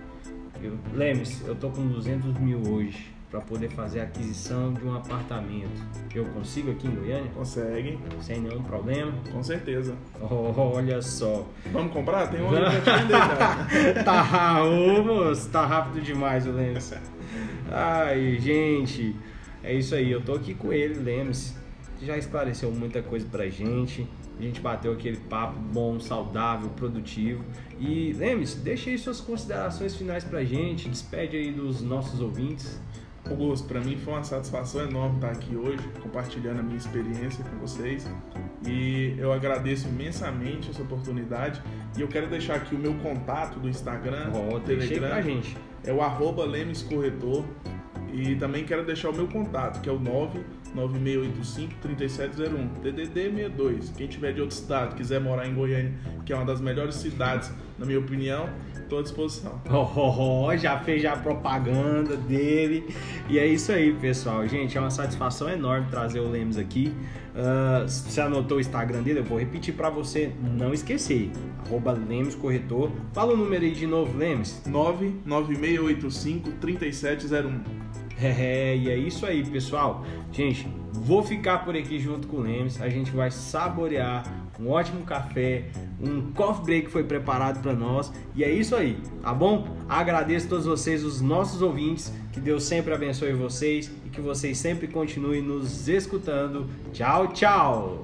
Lemes, 0.93 1.41
eu 1.47 1.55
tô 1.55 1.69
com 1.69 1.87
200 1.87 2.33
mil 2.39 2.61
hoje. 2.69 3.11
Para 3.29 3.39
poder 3.41 3.69
fazer 3.69 3.99
a 3.99 4.03
aquisição 4.03 4.73
de 4.73 4.83
um 4.83 4.95
apartamento. 4.95 5.69
Eu 6.13 6.25
consigo 6.25 6.71
aqui 6.71 6.87
em 6.87 6.95
Goiânia? 6.95 7.31
Consegue. 7.31 7.99
Sem 8.21 8.41
nenhum 8.41 8.63
problema? 8.63 9.13
Com 9.31 9.43
certeza. 9.43 9.95
olha 10.19 11.01
só. 11.01 11.47
Vamos 11.71 11.93
comprar? 11.93 12.27
Tem 12.27 12.41
um 12.41 12.49
pra 12.49 12.69
te 12.71 12.79
vender 12.79 14.03
tá, 14.03 14.63
ô, 14.63 15.03
moço, 15.03 15.49
tá 15.49 15.65
rápido 15.65 16.01
demais 16.01 16.47
o 16.47 16.51
Lemos. 16.51 16.91
Ai, 17.71 18.39
gente, 18.39 19.15
é 19.63 19.73
isso 19.73 19.93
aí. 19.93 20.11
Eu 20.11 20.21
tô 20.21 20.33
aqui 20.33 20.55
com 20.55 20.73
ele, 20.73 20.95
Lemos. 20.95 21.53
Já 22.01 22.17
esclareceu 22.17 22.71
muita 22.71 23.03
coisa 23.03 23.27
pra 23.29 23.47
gente. 23.47 24.07
A 24.39 24.41
gente 24.41 24.61
bateu 24.61 24.93
aquele 24.93 25.17
papo 25.17 25.59
bom, 25.59 25.99
saudável, 25.99 26.69
produtivo. 26.69 27.43
E 27.77 28.13
Lemes, 28.13 28.55
deixa 28.55 28.89
aí 28.89 28.97
suas 28.97 29.19
considerações 29.19 29.95
finais 29.95 30.23
pra 30.23 30.43
gente, 30.45 30.87
despede 30.87 31.35
aí 31.35 31.51
dos 31.51 31.81
nossos 31.81 32.21
ouvintes. 32.21 32.79
Augusto, 33.31 33.67
para 33.67 33.79
mim 33.79 33.97
foi 33.97 34.13
uma 34.13 34.23
satisfação 34.23 34.81
enorme 34.81 35.15
estar 35.15 35.31
aqui 35.31 35.55
hoje, 35.55 35.83
compartilhando 36.01 36.59
a 36.59 36.63
minha 36.63 36.77
experiência 36.77 37.43
com 37.43 37.57
vocês. 37.57 38.07
E 38.67 39.15
eu 39.17 39.31
agradeço 39.31 39.87
imensamente 39.87 40.69
essa 40.69 40.81
oportunidade. 40.81 41.61
E 41.97 42.01
eu 42.01 42.07
quero 42.07 42.27
deixar 42.27 42.55
aqui 42.55 42.75
o 42.75 42.79
meu 42.79 42.93
contato 42.95 43.59
do 43.59 43.69
Instagram, 43.69 44.31
oh, 44.33 44.59
Telegram. 44.59 45.09
Pra 45.09 45.21
gente. 45.21 45.55
É 45.83 45.93
o 45.93 46.01
arroba 46.01 46.45
Lemes 46.45 46.81
Corretor. 46.83 47.45
E 48.11 48.35
também 48.35 48.65
quero 48.65 48.83
deixar 48.83 49.09
o 49.09 49.13
meu 49.13 49.27
contato, 49.27 49.81
que 49.81 49.89
é 49.89 49.91
o 49.91 49.99
99685-3701, 50.75 52.81
DDD 52.81 53.13
62. 53.13 53.93
Quem 53.95 54.07
tiver 54.07 54.33
de 54.33 54.41
outro 54.41 54.57
estado, 54.57 54.95
quiser 54.95 55.21
morar 55.21 55.47
em 55.47 55.53
Goiânia, 55.53 55.93
que 56.25 56.33
é 56.33 56.35
uma 56.35 56.45
das 56.45 56.59
melhores 56.59 56.95
cidades, 56.95 57.51
na 57.77 57.85
minha 57.85 57.99
opinião, 57.99 58.49
estou 58.89 58.99
à 58.99 59.03
disposição. 59.03 59.61
Oh, 59.69 59.85
oh, 59.95 60.47
oh, 60.47 60.57
já 60.57 60.79
fez 60.79 61.03
já 61.03 61.13
a 61.13 61.17
propaganda 61.17 62.17
dele. 62.17 62.93
E 63.29 63.37
é 63.37 63.45
isso 63.45 63.71
aí, 63.71 63.93
pessoal. 63.93 64.47
Gente, 64.47 64.75
é 64.77 64.81
uma 64.81 64.89
satisfação 64.89 65.47
enorme 65.47 65.85
trazer 65.89 66.19
o 66.19 66.27
Lemes 66.29 66.57
aqui. 66.57 66.91
Uh, 67.29 67.87
você 67.87 68.19
anotou 68.19 68.57
o 68.57 68.59
Instagram 68.59 69.03
dele? 69.03 69.19
Eu 69.19 69.23
vou 69.23 69.37
repetir 69.39 69.75
para 69.75 69.91
você 69.91 70.33
não 70.41 70.73
esquecer. 70.73 71.31
Arroba 71.65 71.93
Lemes 71.93 72.35
Corretor. 72.35 72.91
Fala 73.13 73.33
o 73.33 73.37
número 73.37 73.63
aí 73.63 73.71
de 73.71 73.85
novo, 73.85 74.17
Lemes. 74.17 74.61
99685-3701. 74.67 77.61
É, 78.21 78.75
e 78.75 78.89
é 78.89 78.97
isso 78.97 79.25
aí, 79.25 79.45
pessoal. 79.45 80.03
Gente, 80.31 80.67
vou 80.91 81.23
ficar 81.23 81.59
por 81.59 81.77
aqui 81.77 81.97
junto 81.99 82.27
com 82.27 82.35
o 82.37 82.41
Lemes. 82.41 82.81
A 82.81 82.89
gente 82.89 83.11
vai 83.11 83.29
saborear 83.31 84.23
um 84.59 84.69
ótimo 84.69 85.05
café, 85.05 85.65
um 86.01 86.31
coffee 86.33 86.65
break 86.65 86.91
foi 86.91 87.03
preparado 87.03 87.61
para 87.61 87.73
nós 87.73 88.11
e 88.35 88.43
é 88.43 88.51
isso 88.51 88.75
aí, 88.75 88.97
tá 89.21 89.33
bom? 89.33 89.67
Agradeço 89.87 90.47
a 90.47 90.49
todos 90.49 90.65
vocês, 90.65 91.03
os 91.03 91.21
nossos 91.21 91.61
ouvintes, 91.61 92.13
que 92.33 92.39
Deus 92.39 92.63
sempre 92.63 92.93
abençoe 92.93 93.33
vocês 93.33 93.89
e 94.05 94.09
que 94.09 94.21
vocês 94.21 94.57
sempre 94.57 94.87
continuem 94.87 95.41
nos 95.41 95.87
escutando. 95.87 96.67
Tchau, 96.91 97.27
tchau! 97.29 98.03